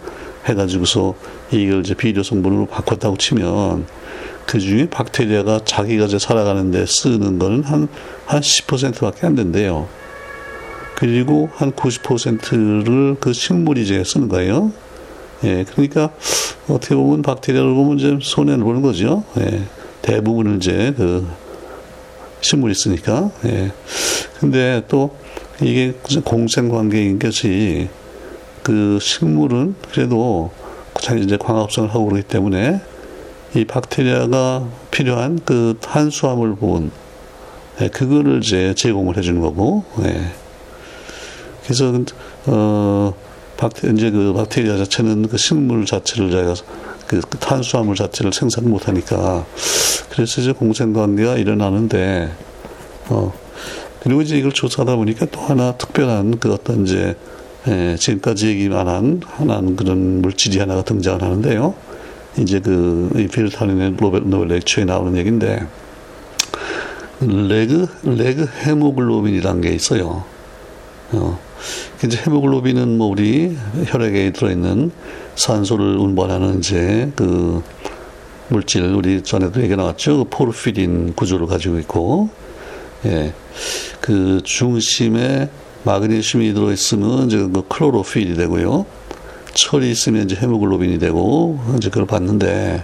해가지고서 0.45 1.15
이걸 1.51 1.79
이제 1.79 1.95
비료 1.95 2.21
성분으로 2.21 2.67
바꿨다고 2.67 3.17
치면 3.17 3.87
그 4.45 4.59
중에 4.59 4.87
박테리아가 4.89 5.61
자기가 5.65 6.05
이제 6.05 6.19
살아가는데 6.19 6.85
쓰는 6.85 7.39
거는 7.39 7.63
한, 7.63 7.87
한 8.27 8.41
10%밖에 8.41 9.25
안 9.25 9.35
된대요. 9.35 9.87
그리고 10.95 11.49
한 11.53 11.71
90%를 11.71 13.17
그 13.19 13.33
식물이 13.33 13.83
이제 13.83 14.03
쓰는 14.03 14.29
거예요. 14.29 14.71
예, 15.43 15.65
그러니까 15.69 16.11
어떻게 16.67 16.95
보면 16.95 17.21
박테리아를 17.21 17.73
보면 17.73 17.99
이제 17.99 18.17
손해를 18.21 18.63
보는 18.63 18.81
거죠. 18.81 19.23
예, 19.39 19.61
대부분은 20.01 20.57
이제 20.57 20.93
그 20.95 21.27
식물이 22.41 22.73
쓰니까. 22.73 23.31
예. 23.45 23.71
근데 24.39 24.83
또 24.87 25.15
이게 25.61 25.93
공생 26.23 26.69
관계인 26.69 27.19
것이 27.19 27.89
그 28.63 28.97
식물은 29.01 29.75
그래도 29.91 30.51
자기 31.01 31.21
이제 31.23 31.37
광합성을 31.37 31.89
하고 31.89 32.05
그러기 32.05 32.23
때문에 32.23 32.81
이 33.55 33.65
박테리아가 33.65 34.67
필요한 34.91 35.39
그 35.45 35.77
탄수화물 35.81 36.55
부분, 36.55 36.91
예, 37.81 37.89
그거를 37.89 38.39
이제 38.43 38.73
제공을 38.73 39.17
해주는 39.17 39.41
거고, 39.41 39.83
예. 40.03 40.44
그래서, 41.65 41.93
어, 42.45 43.13
박테, 43.57 43.91
이제 43.91 44.11
그 44.11 44.33
박테리아 44.33 44.77
자체는 44.77 45.27
그 45.27 45.37
식물 45.37 45.85
자체를 45.85 46.31
자기가 46.31 46.55
그 47.07 47.21
탄수화물 47.39 47.95
자체를 47.95 48.33
생산 48.33 48.69
못하니까 48.69 49.45
그래서 50.09 50.41
이제 50.41 50.51
공생 50.51 50.93
관계가 50.93 51.37
일어나는데 51.37 52.31
어 53.09 53.33
그리고 54.01 54.21
이제 54.21 54.37
이걸 54.37 54.51
조사하다 54.51 54.95
보니까 54.95 55.25
또 55.27 55.39
하나 55.41 55.73
특별한 55.73 56.39
그 56.39 56.53
어떤 56.53 56.83
이제 56.83 57.15
예, 57.67 57.95
지금까지 57.97 58.47
얘기만 58.47 58.87
한 58.87 59.21
하나는 59.25 59.75
그런 59.75 60.21
물질이 60.21 60.59
하나가 60.59 60.83
등장을 60.83 61.21
하는데요. 61.21 61.73
이제 62.37 62.59
그 62.59 63.09
비르타넨의 63.31 63.93
노벨, 63.93 64.29
노벨 64.29 64.49
렉처에 64.49 64.85
나오는 64.85 65.17
얘기인데 65.17 65.65
leg 67.21 67.87
leghemoglobin이라는 68.03 69.61
게 69.61 69.69
있어요. 69.71 70.23
어, 71.13 71.39
이제 72.03 72.17
헤모글로빈은 72.25 72.97
뭐 72.97 73.07
우리 73.07 73.55
혈액에 73.87 74.31
들어있는 74.31 74.91
산소를 75.35 75.97
운반하는 75.97 76.59
이제 76.59 77.11
그 77.15 77.61
물질 78.47 78.83
우리 78.83 79.23
전에도 79.23 79.61
얘기 79.61 79.75
나왔죠. 79.75 80.17
그 80.17 80.25
포르피린 80.29 81.13
구조를 81.15 81.47
가지고 81.47 81.79
있고, 81.79 82.29
예, 83.05 83.33
그 84.01 84.41
중심에 84.43 85.49
마그네슘이 85.83 86.53
들어 86.53 86.71
있으면 86.71 87.27
이제 87.27 87.37
그 87.37 87.63
클로로필이 87.67 88.35
되고요. 88.35 88.85
철이 89.53 89.89
있으면 89.89 90.25
이제 90.25 90.35
헤모글로빈이 90.35 90.99
되고 90.99 91.59
이제 91.77 91.89
그걸 91.89 92.05
봤는데 92.05 92.83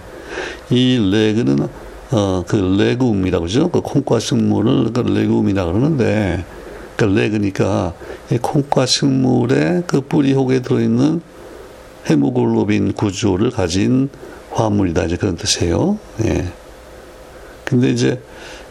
이 0.70 1.10
leg는 1.12 1.68
어 2.12 2.44
그 2.46 2.56
legume이라고 2.56 3.44
그러죠. 3.44 3.70
그 3.70 3.80
콩과 3.80 4.20
식물을 4.20 4.92
그 4.92 5.00
legume이라 5.00 5.64
그러는데 5.64 6.44
그 7.02 7.06
leg니까 7.06 7.94
이 8.30 8.38
콩과 8.38 8.86
식물의 8.86 9.82
그 9.88 10.02
뿌리 10.02 10.34
혹에 10.34 10.62
들어있는 10.62 11.20
헤모글로빈 12.08 12.92
구조를 12.92 13.50
가진 13.50 14.08
화합물이다 14.52 15.06
이제 15.06 15.16
그런 15.16 15.36
뜻이에요. 15.36 15.98
예. 16.24 16.44
근데 17.64 17.90
이제 17.90 18.22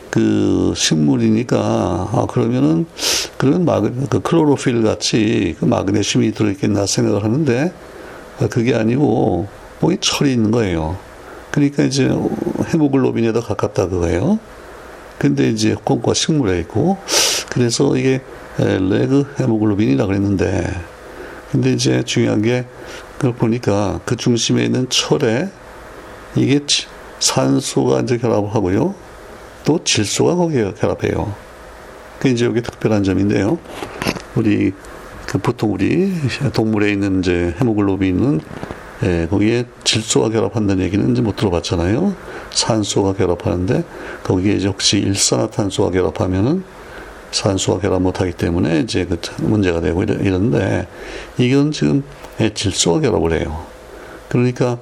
그 0.09 0.73
식물이니까 0.77 1.57
아 1.57 2.25
그러면은 2.29 2.85
그런 3.37 3.65
마그 3.65 4.07
그 4.09 4.21
클로로필 4.21 4.81
같이 4.81 5.57
그 5.59 5.65
마그네슘이 5.65 6.31
들어있겠나 6.31 6.85
생각을 6.85 7.25
하는데 7.25 7.73
아, 8.39 8.47
그게 8.47 8.75
아니고 8.75 9.47
뭐이 9.81 9.97
철이 9.99 10.31
있는 10.31 10.51
거예요. 10.51 10.95
그러니까 11.51 11.83
이제 11.83 12.09
헤모글로빈에 12.73 13.33
더 13.33 13.41
가깝다 13.41 13.89
그거예요. 13.89 14.39
근데 15.17 15.49
이제 15.49 15.75
콩과 15.83 16.13
식물에 16.13 16.59
있고 16.61 16.97
그래서 17.51 17.97
이게 17.97 18.21
레그 18.57 19.35
헤모글로빈이라 19.39 20.05
그랬는데 20.05 20.63
근데 21.51 21.73
이제 21.73 22.01
중요한 22.03 22.41
게 22.41 22.65
그걸 23.17 23.33
보니까 23.33 23.99
그 24.05 24.15
중심에 24.15 24.63
있는 24.63 24.87
철에 24.89 25.49
이게 26.35 26.61
산소가 27.19 27.99
이제 27.99 28.17
결합하고요. 28.17 28.95
또 29.65 29.83
질소가 29.83 30.35
거기에 30.35 30.73
결합해요. 30.79 31.35
그 32.19 32.29
이제 32.29 32.45
여기 32.45 32.61
특별한 32.61 33.03
점인데요. 33.03 33.59
우리 34.35 34.71
그 35.27 35.37
보통 35.37 35.73
우리 35.73 36.13
동물에 36.53 36.91
있는 36.91 37.19
이제 37.19 37.53
헤모글로빈은 37.59 38.39
예, 39.03 39.27
거기에 39.29 39.65
질소가 39.83 40.29
결합한다는 40.29 40.85
얘기는 40.85 41.11
이제 41.11 41.21
못 41.21 41.35
들어봤잖아요. 41.35 42.15
산소가 42.51 43.13
결합하는데 43.13 43.83
거기에 44.23 44.53
이제 44.53 44.67
혹시 44.67 44.99
일산화탄소가 44.99 45.91
결합하면은 45.91 46.63
산소가 47.31 47.79
결합 47.79 48.01
못하기 48.01 48.33
때문에 48.33 48.81
이제 48.81 49.05
그 49.05 49.19
문제가 49.41 49.81
되고 49.81 50.03
이런데 50.03 50.87
이건 51.37 51.71
지금 51.71 52.03
예, 52.39 52.53
질소가 52.53 52.99
결합을 53.01 53.39
해요. 53.39 53.65
그러니까 54.29 54.77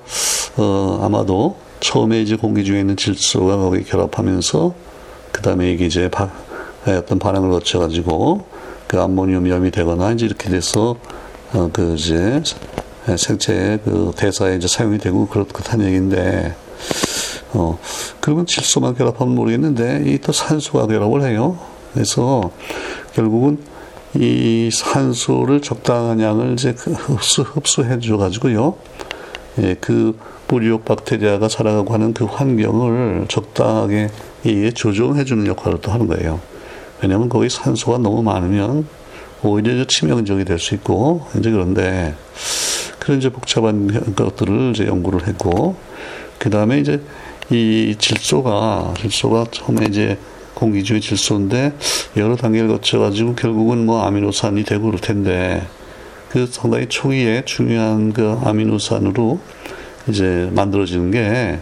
어 0.58 1.00
아마도 1.04 1.58
처음에 1.80 2.22
이제 2.22 2.36
공기 2.36 2.64
중에 2.64 2.80
있는 2.82 2.98
질소가 2.98 3.58
거기 3.58 3.84
결합하면서 3.84 4.74
그 5.32 5.42
다음에 5.42 5.72
이게 5.72 5.86
이제 5.86 6.10
바, 6.10 6.30
예, 6.88 6.94
어떤 6.94 7.20
반응을 7.20 7.50
거쳐가지고 7.52 8.46
그 8.88 9.00
암모니움염이 9.00 9.72
되거나 9.72 10.12
이제 10.12 10.26
이렇게 10.26 10.50
돼서 10.50 10.98
어, 11.54 11.70
그 11.72 11.96
이제 11.96 12.42
생체의 13.18 13.80
그 13.84 14.12
대사에 14.16 14.56
이제 14.56 14.68
사용이 14.68 14.98
되고 15.00 15.28
그렇다는 15.28 15.86
얘기인데 15.88 16.56
어 17.54 17.80
그러면 18.20 18.46
질소만 18.46 18.96
결합하면 18.96 19.34
모르겠는데 19.36 20.04
이 20.06 20.20
또 20.20 20.32
산소가 20.32 20.86
결합을 20.88 21.24
해요. 21.24 21.58
그래서 21.94 22.52
결국은 23.14 23.60
이 24.16 24.70
산소를 24.74 25.62
적당한 25.62 26.20
양을 26.20 26.54
이제 26.54 26.74
그 26.74 26.92
흡수 26.92 27.44
흡수해 27.44 28.00
줘 28.00 28.18
가지고요. 28.18 28.76
예, 29.60 29.76
그 29.80 30.18
뿌리옥 30.48 30.86
박테리아가 30.86 31.48
살아가고 31.48 31.94
하는 31.94 32.14
그 32.14 32.26
환경을 32.26 33.26
적당하게 33.28 34.10
이 34.46 34.72
조정해 34.74 35.26
주는 35.26 35.46
역할을 35.46 35.80
또 35.82 35.92
하는 35.92 36.08
거예요. 36.08 36.40
왜냐하면 37.02 37.30
거기 37.30 37.50
산소가 37.50 38.00
너무 38.00 38.24
많으면 38.24 38.88
오히려 39.44 39.86
치명적이 39.86 40.46
될 40.46 40.60
수 40.60 40.76
있고 40.76 41.28
이제 41.38 41.52
그런데 41.52 42.16
그런 43.00 43.20
이제 43.20 43.30
복잡한 43.30 44.14
것들을 44.16 44.72
이제 44.72 44.86
연구를 44.88 45.28
했고 45.28 45.76
그 46.40 46.50
다음에 46.50 46.80
이제 46.80 47.02
이 47.50 47.96
질소가 47.98 48.94
질소가 48.98 49.46
처음에 49.52 49.86
이제 49.86 50.18
공기 50.60 50.84
중의 50.84 51.02
질소인데 51.02 51.74
여러 52.18 52.36
단계를 52.36 52.68
거쳐가지고 52.68 53.36
결국은 53.36 53.86
뭐 53.86 54.04
아미노산이 54.04 54.64
되고 54.64 54.86
그럴 54.86 55.00
텐데 55.00 55.66
그 56.30 56.46
상당히 56.46 56.88
초기에 56.88 57.44
중요한 57.46 58.14
그 58.14 58.38
아미노산으로 58.44 59.40
이제 60.08 60.50
만들어지는 60.54 61.12
게 61.12 61.60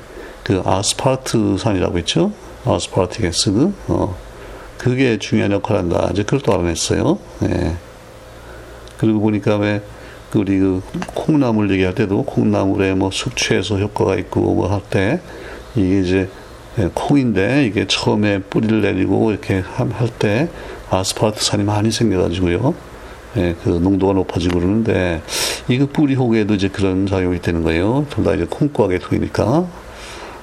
그 0.47 0.61
아스파르트산이라고 0.63 1.97
있죠. 1.99 2.31
아스파르틱 2.63 3.25
애시드. 3.25 3.73
어. 3.89 4.15
그게 4.77 5.19
중요한 5.19 5.51
역할을 5.51 5.81
한다. 5.81 6.07
이제 6.13 6.23
그걸 6.23 6.39
또 6.39 6.53
알아냈어요. 6.53 7.19
예. 7.43 7.75
그리고 8.97 9.19
보니까 9.19 9.57
왜 9.57 9.81
우리 10.33 10.57
그 10.57 10.81
콩나물 11.13 11.69
얘기할 11.71 11.95
때도 11.95 12.23
콩나물에 12.23 12.93
뭐 12.93 13.11
숙취해소 13.11 13.77
효과가 13.79 14.15
있고 14.15 14.53
뭐 14.53 14.69
할 14.69 14.79
때 14.89 15.19
이게 15.75 15.99
이제 15.99 16.17
예, 16.17 16.29
콩인데 16.93 17.65
이게 17.65 17.85
처음에 17.87 18.39
뿌리를 18.39 18.81
내리고 18.81 19.31
이렇게 19.31 19.59
할 19.59 20.09
때 20.19 20.49
아스파르트산이 20.89 21.63
많이 21.63 21.91
생겨가지고요. 21.91 22.73
예, 23.37 23.55
그 23.63 23.69
농도가 23.69 24.13
높아지고 24.13 24.59
그러는데 24.59 25.21
이거 25.67 25.85
뿌리 25.85 26.15
혹에도 26.15 26.53
이제 26.53 26.69
그런 26.69 27.05
작용이 27.05 27.41
되는 27.41 27.61
거예요. 27.63 28.05
둘 28.09 28.23
다 28.23 28.33
이제 28.33 28.45
콩과 28.49 28.87
계통이니까 28.87 29.67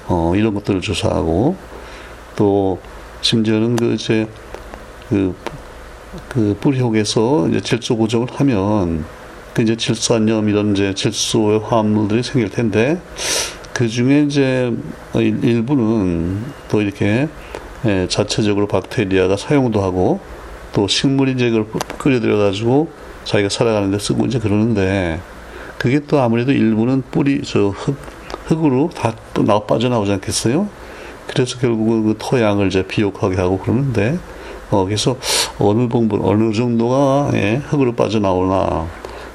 어, 0.09 0.33
이런 0.37 0.55
것들을 0.55 0.81
조사하고 0.81 1.57
또 2.37 2.79
심지어는 3.23 3.77
그 3.77 3.95
이제 3.95 4.29
그, 5.09 5.35
그 6.29 6.57
뿌리 6.61 6.81
혹에서 6.81 7.49
이제 7.49 7.61
질소 7.61 7.97
고정을 7.97 8.29
하면 8.33 9.05
그 9.55 9.63
이제 9.63 9.77
질소염 9.77 10.49
이런 10.49 10.73
이제 10.73 10.93
질소의 10.95 11.61
화합물들이 11.61 12.23
생길 12.23 12.51
텐데 12.51 13.01
그 13.75 13.89
중에 13.89 14.23
이제 14.23 14.73
일부는 15.15 16.43
또 16.69 16.81
이렇게 16.81 17.29
예, 17.85 18.07
자체적으로 18.09 18.67
박테리아가 18.67 19.37
사용도 19.37 19.83
하고 19.83 20.21
또 20.73 20.89
식물이 20.89 21.33
이제 21.33 21.51
그걸 21.51 21.67
끓여들여 21.99 22.39
가지고 22.39 22.89
자기가 23.25 23.49
살아가는데 23.51 23.99
쓰고 23.99 24.27
이제 24.27 24.39
그러는데 24.39 25.21
그게 25.77 26.01
또 26.07 26.21
아무래도 26.21 26.53
일부는 26.53 27.03
뿌리 27.11 27.43
저 27.43 27.69
흙, 27.69 27.97
흙으로 28.47 28.91
다 28.95 29.13
또 29.35 29.43
나 29.43 29.59
빠져나오지 29.59 30.13
않겠어요? 30.13 30.69
그래서 31.27 31.59
결국은 31.59 32.05
그 32.05 32.15
토양을 32.19 32.69
이제 32.69 32.87
비옥하게 32.87 33.37
하고 33.37 33.59
그러는데 33.59 34.19
어 34.71 34.85
그래서 34.85 35.17
어느 35.59 35.89
부분 35.89 36.21
어느 36.23 36.53
정도가 36.53 37.33
예, 37.35 37.57
흙으로 37.67 37.95
빠져나오나 37.95 38.87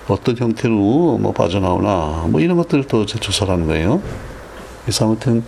어떤 0.08 0.38
형태로 0.38 0.74
뭐 1.20 1.34
빠져나오나 1.34 2.26
뭐 2.30 2.40
이런 2.42 2.58
것들을 2.58 2.86
또 2.86 3.06
조사를 3.06 3.54
하는 3.54 3.68
거예요. 3.68 4.02
그래서 4.90 5.06
아무튼 5.06 5.44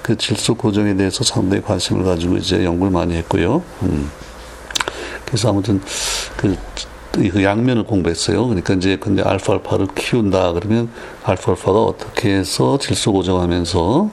그 0.00 0.16
질소 0.16 0.54
고정에 0.54 0.94
대해서 0.94 1.24
상당히 1.24 1.60
관심을 1.60 2.04
가지고 2.04 2.36
이제 2.36 2.64
연구를 2.64 2.92
많이 2.92 3.16
했고요. 3.16 3.60
음. 3.82 4.08
그래서 5.24 5.48
아무튼 5.48 5.82
그, 6.36 6.56
그 7.10 7.42
양면을 7.42 7.82
공부했어요. 7.82 8.46
그러니까 8.46 8.74
이제 8.74 8.96
근데 8.96 9.22
알파알파를 9.22 9.88
키운다 9.96 10.52
그러면 10.52 10.88
알파알파가 11.24 11.82
어떻게 11.82 12.32
해서 12.32 12.78
질소 12.78 13.12
고정하면서 13.12 14.10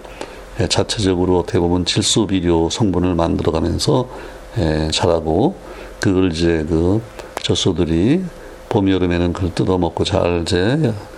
예, 0.62 0.68
자체적으로 0.68 1.38
어떻게 1.38 1.60
보면 1.60 1.86
질소 1.86 2.26
비료 2.26 2.68
성분을 2.72 3.14
만들어가면서 3.14 4.10
예, 4.58 4.90
자라고 4.92 5.56
그걸 6.00 6.32
이제 6.32 6.66
그 6.68 7.00
젖소들이 7.44 8.24
봄 8.70 8.90
여름에는 8.90 9.34
그걸 9.34 9.54
뜯어먹고 9.54 10.04
잘 10.04 10.42
이제 10.42 10.92
어, 10.92 11.13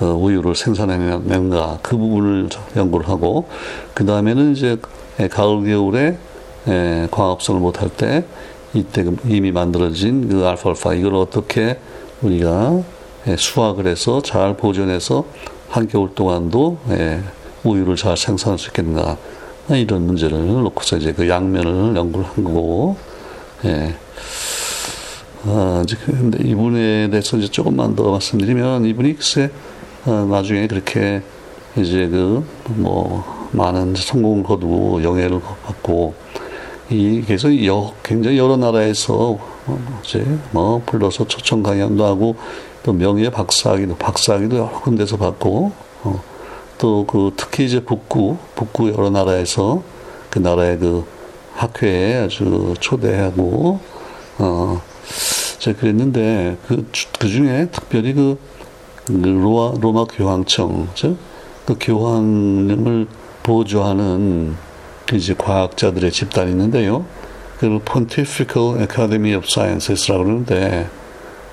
우유를 0.00 0.54
생산해내는가 0.54 1.80
그 1.82 1.96
부분을 1.96 2.48
연구를 2.76 3.08
하고 3.08 3.48
그 3.94 4.04
다음에는 4.04 4.52
이제 4.52 4.76
예, 5.20 5.28
가을 5.28 5.64
겨울에 5.64 6.18
예, 6.68 7.08
광합성을 7.10 7.60
못할 7.60 7.88
때 7.88 8.24
이때 8.74 9.02
그 9.02 9.16
이미 9.26 9.50
만들어진 9.50 10.28
그 10.28 10.46
알파알파 10.46 10.94
이걸 10.94 11.14
어떻게 11.14 11.78
우리가 12.22 12.82
예, 13.26 13.36
수확을 13.36 13.86
해서 13.86 14.22
잘 14.22 14.56
보존해서 14.56 15.24
한겨울 15.68 16.14
동안도 16.14 16.78
예, 16.90 17.20
우유를 17.64 17.96
잘 17.96 18.16
생산할 18.16 18.58
수 18.58 18.68
있겠는가 18.68 19.16
이런 19.70 20.06
문제를 20.06 20.46
놓고서 20.46 20.96
이제 20.96 21.12
그 21.12 21.28
양면을 21.28 21.96
연구를 21.96 22.24
한 22.26 22.44
거고 22.44 22.96
예. 23.64 23.94
아, 25.44 25.82
이제 25.84 25.96
근데 26.04 26.38
이분에 26.48 27.10
대해서 27.10 27.36
이제 27.36 27.48
조금만 27.48 27.94
더 27.94 28.10
말씀드리면 28.10 28.84
이분이 28.86 29.16
글쎄 29.16 29.44
어, 29.44 29.50
나중에 30.08 30.66
그렇게 30.66 31.22
이제 31.76 32.08
그 32.08 32.44
뭐 32.76 33.48
많은 33.52 33.94
성공을 33.96 34.44
거두고 34.44 35.02
영예를 35.02 35.40
받고 35.64 36.14
이 36.90 37.22
그래서 37.26 37.48
여, 37.66 37.92
굉장히 38.02 38.38
여러 38.38 38.56
나라에서 38.56 39.38
어, 39.66 40.00
이제 40.02 40.24
뭐 40.52 40.82
불러서 40.86 41.26
초청 41.26 41.62
강연도 41.62 42.04
하고 42.04 42.36
또 42.82 42.92
명예 42.92 43.30
박사학위도 43.30 43.96
박사학위도 43.96 44.56
여러 44.56 44.80
군데서 44.80 45.16
받고 45.16 45.72
어, 46.04 46.22
또그 46.78 47.32
특히 47.36 47.66
이제 47.66 47.80
북구 47.80 48.38
북구 48.54 48.90
여러 48.90 49.10
나라에서 49.10 49.82
그 50.30 50.38
나라의 50.38 50.78
그 50.78 51.04
학회에 51.54 52.24
아주 52.24 52.74
초대하고 52.80 53.80
어 54.38 54.80
제가 55.58 55.80
그랬는데 55.80 56.56
그, 56.66 56.86
그 57.18 57.28
중에 57.28 57.68
특별히 57.70 58.14
그, 58.14 58.38
그 58.57 58.57
로마, 59.08 59.78
로마 59.80 60.04
교황청, 60.04 60.88
그 61.64 61.76
교황을 61.80 63.06
보조하는 63.42 64.56
그 65.06 65.16
이제 65.16 65.34
과학자들의 65.36 66.10
집단이 66.12 66.50
있는데요. 66.50 67.04
그 67.58 67.80
Pontifical 67.84 68.80
Academy 68.80 69.34
of 69.34 69.46
Sciences라고 69.46 70.24
그러는데, 70.24 70.88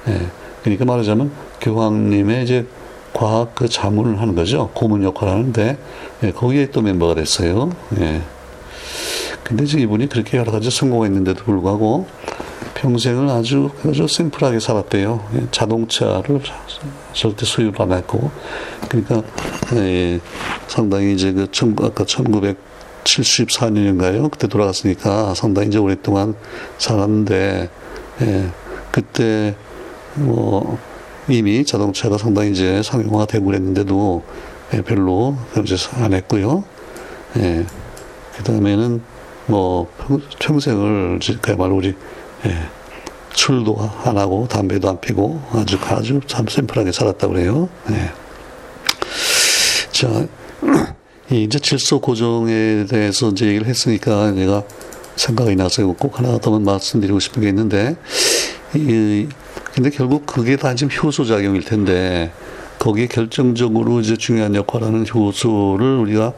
예, 0.08 0.22
그러니까 0.64 0.86
말하자면 0.86 1.32
교황님의 1.62 2.44
이제 2.44 2.68
과학 3.14 3.56
그 3.56 3.70
자문을 3.70 4.20
하는 4.20 4.36
거죠. 4.36 4.70
고문 4.74 5.04
역할을 5.04 5.34
하는데, 5.34 5.78
예, 6.24 6.32
거기에 6.32 6.72
또 6.72 6.82
멤버가 6.82 7.16
됐어요. 7.16 7.72
예. 8.00 8.22
근데 9.44 9.66
지금 9.66 9.84
이분이 9.84 10.10
그렇게 10.10 10.38
여러 10.38 10.52
가지 10.52 10.72
성공했는데도 10.72 11.44
불구하고 11.44 12.08
평생을 12.86 13.28
아주 13.30 13.72
아주 13.84 14.08
심플하게 14.08 14.60
살았대요. 14.60 15.28
예, 15.36 15.48
자동차를 15.50 16.40
절대 17.14 17.44
소유를 17.46 17.82
안 17.82 17.94
했고, 17.94 18.30
그러니까 18.88 19.24
예, 19.74 20.20
상당히 20.68 21.14
이제 21.14 21.34
그 21.34 21.52
천, 21.52 21.76
아까 21.82 22.04
1974년인가요? 22.04 24.30
그때 24.30 24.46
돌아갔으니까 24.48 25.34
상당히 25.34 25.70
이제 25.70 25.80
오랫동안 25.80 26.36
살았는데, 26.78 27.70
예, 28.22 28.52
그때 28.92 29.56
뭐 30.14 30.78
이미 31.28 31.66
자동차가 31.66 32.20
상당히 32.20 32.52
이제 32.52 32.84
상용화가 32.84 33.26
되고 33.26 33.46
그랬는데도 33.46 34.24
예, 34.76 34.82
별로 34.82 35.36
이제 35.64 35.76
안 35.96 36.14
했고요. 36.14 36.64
예, 37.38 37.66
그 38.38 38.44
다음에는 38.44 39.02
뭐 39.48 39.88
평 40.40 40.60
생을 40.60 41.20
그야말로 41.42 41.78
우리 41.78 41.96
예, 42.46 42.70
술도 43.36 43.78
안 44.06 44.18
하고 44.18 44.48
담배도 44.48 44.90
안 44.90 45.00
피고 45.00 45.42
아주 45.52 45.78
아주 45.88 46.20
참 46.26 46.48
심플하게 46.48 46.92
살았다고 46.92 47.34
그래요. 47.34 47.70
예. 47.92 48.12
자, 49.92 50.28
이제 51.30 51.60
질소 51.60 52.00
고정에 52.02 52.86
대해서 52.90 53.30
이제 53.30 53.46
얘기를 53.46 53.68
했으니까 53.68 54.32
내가 54.32 54.64
생각이 55.16 55.56
나서 55.56 55.86
꼭 55.94 56.20
하나 56.20 56.38
더 56.38 56.60
말씀드리고 56.60 57.20
싶은 57.20 57.42
게 57.42 57.50
있는데, 57.50 57.96
이, 58.74 59.28
근데 59.74 59.90
결국 59.90 60.26
그게 60.26 60.56
다 60.58 60.76
지금 60.76 60.92
효소 60.96 61.26
작용일 61.26 61.64
텐데, 61.64 62.32
거기에 62.80 63.08
결정적으로 63.08 64.02
이제 64.02 64.18
중요한 64.18 64.54
역할을 64.54 64.88
하는 64.88 65.06
효소를 65.08 65.98
우리가 65.98 66.34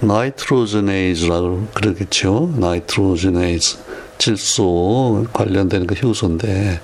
nitrogenase라고 0.00 1.68
그러겠죠. 1.74 2.54
nitrogenase. 2.56 3.87
질소 4.18 5.26
관련되는 5.32 5.86
그 5.86 5.94
효소인데, 5.94 6.80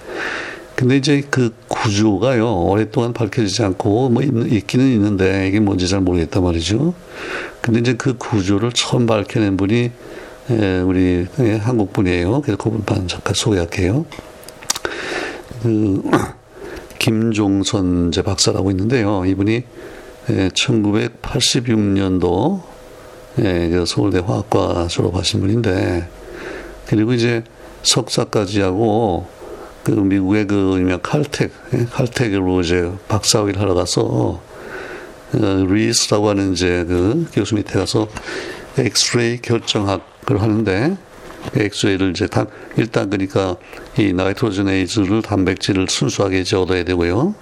근데 0.76 0.96
이제 0.96 1.22
그 1.30 1.54
구조가요, 1.68 2.64
오랫동안 2.64 3.12
밝혀지지 3.12 3.62
않고, 3.62 4.08
뭐, 4.08 4.22
있, 4.22 4.66
기는 4.66 4.86
있는데, 4.92 5.46
이게 5.46 5.60
뭔지 5.60 5.88
잘 5.88 6.00
모르겠단 6.00 6.42
말이죠. 6.42 6.94
근데 7.60 7.80
이제 7.80 7.94
그 7.94 8.16
구조를 8.16 8.72
처음 8.72 9.06
밝혀낸 9.06 9.56
분이, 9.56 9.90
예, 10.50 10.80
우리 10.80 11.26
예, 11.38 11.56
한국 11.56 11.92
분이에요. 11.92 12.42
그래서 12.42 12.58
그분만 12.58 13.08
잠깐 13.08 13.34
소개할게요. 13.34 14.04
그, 15.62 16.02
김종선 16.98 18.12
제 18.12 18.22
박사라고 18.22 18.70
있는데요. 18.70 19.24
이분이 19.24 19.62
예, 20.30 20.48
1986년도 20.48 22.62
예, 23.40 23.68
그 23.70 23.84
서울대 23.86 24.18
화학과 24.18 24.86
졸업하신 24.88 25.40
분인데, 25.40 26.06
그리고 26.86 27.12
이제 27.12 27.44
석사까지 27.82 28.60
하고 28.60 29.26
그 29.84 29.90
미국의 29.90 30.46
그 30.46 30.76
유명 30.78 31.00
칼텍 31.02 31.50
예, 31.74 31.84
칼텍으로 31.84 32.62
이제 32.62 32.90
박사학위를 33.08 33.60
하러 33.60 33.74
가서 33.74 34.40
어, 35.34 35.66
리스라고 35.68 36.30
하는 36.30 36.52
이제 36.52 36.84
그 36.88 37.26
교수 37.32 37.54
밑에 37.54 37.78
가서 37.78 38.08
엑스레이 38.78 39.38
결정학을 39.42 40.40
하는데 40.40 40.96
엑스레이를 41.54 42.10
이제 42.10 42.26
단, 42.26 42.46
일단 42.76 43.10
그러니까 43.10 43.56
이 43.98 44.12
나이트로제네이즈를 44.12 45.22
단백질을 45.22 45.86
순수하게 45.88 46.40
이제 46.40 46.56
얻어야 46.56 46.84
되고요. 46.84 47.34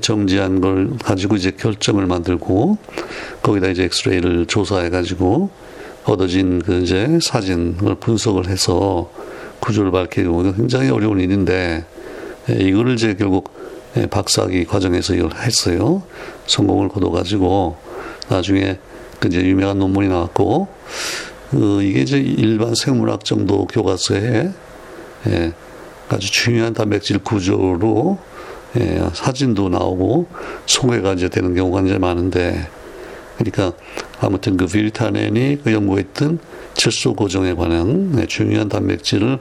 정지한 0.00 0.60
걸 0.60 0.90
가지고 1.02 1.36
이제 1.36 1.50
결정을 1.50 2.06
만들고 2.06 2.78
거기다 3.42 3.68
이제 3.68 3.84
엑스레이를 3.84 4.46
조사해 4.46 4.90
가지고 4.90 5.50
얻어진 6.04 6.60
그 6.60 6.82
이제 6.82 7.18
사진을 7.22 7.96
분석을 8.00 8.48
해서 8.48 9.10
구조를 9.60 9.90
밝히고 9.90 10.54
굉장히 10.54 10.90
어려운 10.90 11.20
일인데 11.20 11.84
예, 12.50 12.54
이거를 12.54 12.94
이제 12.94 13.14
결국 13.14 13.52
예, 13.96 14.06
박사학위 14.06 14.64
과정에서 14.64 15.14
이걸 15.14 15.32
했어요. 15.34 16.02
성공을 16.46 16.88
거둬가지고 16.88 17.76
나중에 18.28 18.78
그 19.18 19.28
이제 19.28 19.42
유명한 19.42 19.78
논문이 19.78 20.08
나왔고 20.08 20.68
그 21.50 21.82
이게 21.82 22.00
이제 22.00 22.18
일반 22.18 22.74
생물학 22.74 23.24
정도 23.24 23.66
교과서에 23.66 24.50
예, 25.28 25.52
아주 26.08 26.30
중요한 26.30 26.72
단백질 26.72 27.18
구조로 27.18 28.18
예, 28.78 29.02
사진도 29.12 29.68
나오고 29.68 30.28
소개가 30.66 31.14
이제 31.14 31.28
되는 31.28 31.54
경우가 31.54 31.82
이제 31.82 31.98
많은데 31.98 32.68
그러니까 33.36 33.76
아무튼 34.20 34.56
그 34.56 34.66
비리타넨이 34.66 35.60
그 35.64 35.72
연구했던 35.72 36.38
질소 36.74 37.14
고정에 37.14 37.54
관한 37.54 38.12
네, 38.12 38.26
중요한 38.26 38.68
단백질을 38.68 39.38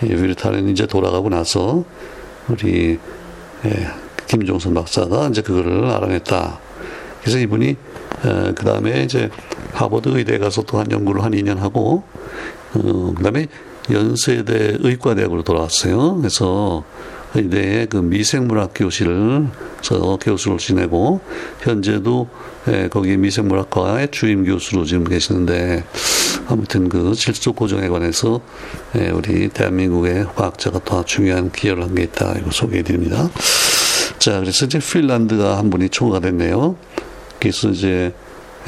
비리타넨이 0.00 0.72
이제 0.72 0.86
돌아가고 0.86 1.28
나서 1.28 1.84
우리 2.48 2.98
예, 3.64 3.86
김종선 4.26 4.74
박사가 4.74 5.28
이제 5.28 5.42
그거를 5.42 5.86
알아냈다. 5.86 6.58
그래서 7.20 7.38
이분이 7.38 7.76
어, 8.24 8.52
그 8.54 8.64
다음에 8.64 9.02
이제 9.02 9.30
하버드 9.72 10.10
의대에 10.10 10.38
가서 10.38 10.62
또 10.62 10.78
한 10.78 10.90
연구를 10.90 11.22
한 11.22 11.32
2년 11.32 11.56
하고 11.58 12.04
어, 12.74 13.14
그 13.16 13.22
다음에 13.22 13.46
연세대 13.90 14.78
의과대학으로 14.80 15.42
돌아왔어요. 15.42 16.16
그래서 16.16 16.84
의대의 17.36 17.86
그 17.86 17.98
미생물학 17.98 18.72
교실을 18.74 19.46
서 19.82 20.18
교수를 20.20 20.58
지내고 20.58 21.20
현재도 21.60 22.28
예, 22.68 22.88
거기 22.88 23.16
미생물학과의 23.16 24.10
주임 24.10 24.44
교수로 24.44 24.84
지금 24.84 25.04
계시는데 25.04 25.84
아무튼 26.48 26.88
그 26.88 27.14
질소 27.14 27.52
고정에 27.52 27.88
관해서 27.88 28.40
예, 28.96 29.10
우리 29.10 29.48
대한민국의 29.48 30.26
과학자가 30.34 30.80
더 30.84 31.04
중요한 31.04 31.50
기여를 31.52 31.84
한 31.84 31.94
게 31.94 32.02
있다 32.04 32.34
이거 32.38 32.50
소개해 32.50 32.82
드립니다. 32.82 33.30
자 34.18 34.40
그래서 34.40 34.66
이제 34.66 34.78
핀란드가 34.78 35.58
한 35.58 35.70
분이 35.70 35.90
초과됐네요. 35.90 36.76
그래서 37.38 37.68
이제 37.68 38.12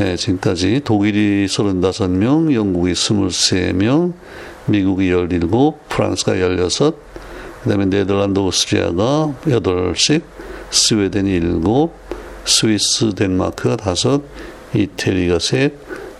예, 0.00 0.14
지금까지 0.14 0.82
독일이 0.84 1.46
35명, 1.46 2.54
영국이 2.54 2.92
23명, 2.92 4.12
미국이 4.66 5.08
17, 5.08 5.40
프랑스가 5.88 6.38
16, 6.38 7.07
그 7.68 7.74
다음에 7.74 7.84
네덜란드, 7.84 8.38
오스트리아가 8.38 9.34
8씩, 9.44 10.22
스웨덴이 10.70 11.38
7, 11.38 11.60
스위스, 12.46 13.14
덴마크가 13.14 13.76
5, 13.92 14.22
이태리가 14.72 15.38
3, 15.38 15.68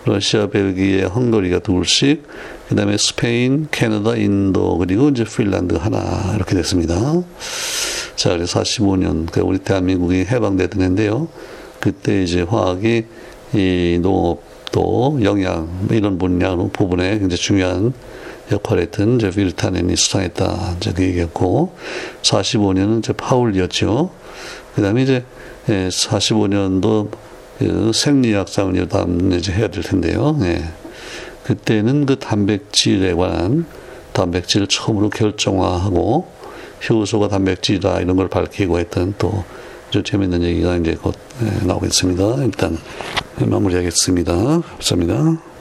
러시아, 0.04 0.48
벨기에, 0.48 1.04
헝가리가 1.04 1.60
둘씩, 1.60 2.22
그 2.68 2.74
다음에 2.74 2.98
스페인, 2.98 3.66
캐나다, 3.70 4.14
인도, 4.16 4.76
그리고 4.76 5.08
이제 5.08 5.24
핀란드 5.24 5.76
하나, 5.76 6.34
이렇게 6.36 6.54
됐습니다. 6.54 7.22
자, 8.14 8.28
그래서 8.28 8.60
45년, 8.60 9.32
그 9.32 9.40
우리 9.40 9.56
대한민국이 9.56 10.26
해방되던 10.26 10.82
해인데요. 10.82 11.28
그때 11.80 12.24
이제 12.24 12.42
화학이 12.42 13.04
이 13.54 13.98
농업도 14.02 15.20
영양, 15.22 15.66
뭐 15.80 15.96
이런 15.96 16.18
분야, 16.18 16.54
부분에 16.54 17.20
굉장히 17.20 17.36
중요한 17.38 17.94
역할을 18.50 18.84
했던 18.84 19.16
이제 19.16 19.30
빌타넨이 19.30 19.96
수상했다. 19.96 20.76
이제 20.76 20.92
그 20.92 21.02
얘기했고, 21.02 21.76
45년은 22.22 23.00
이제 23.00 23.12
파울이었죠. 23.12 24.10
그 24.74 24.82
다음에 24.82 25.02
이제 25.02 25.24
45년도 25.66 27.10
그 27.58 27.90
생리학상을 27.92 28.88
다음 28.88 29.32
이제 29.32 29.52
해야 29.52 29.68
될 29.68 29.82
텐데요. 29.82 30.38
예. 30.42 30.62
그때는 31.44 32.06
그 32.06 32.18
단백질에 32.18 33.14
관한 33.14 33.66
단백질을 34.12 34.66
처음으로 34.68 35.10
결정화하고 35.10 36.28
효소가 36.88 37.28
단백질이다 37.28 38.00
이런 38.00 38.16
걸 38.16 38.28
밝히고 38.28 38.78
했던 38.78 39.14
또 39.18 39.44
아주 39.88 40.02
재밌는 40.02 40.42
얘기가 40.42 40.76
이제 40.76 40.94
곧 40.94 41.14
예, 41.42 41.66
나오겠습니다. 41.66 42.44
일단 42.44 42.78
마무리하겠습니다. 43.40 44.34
감사합니다. 44.34 45.47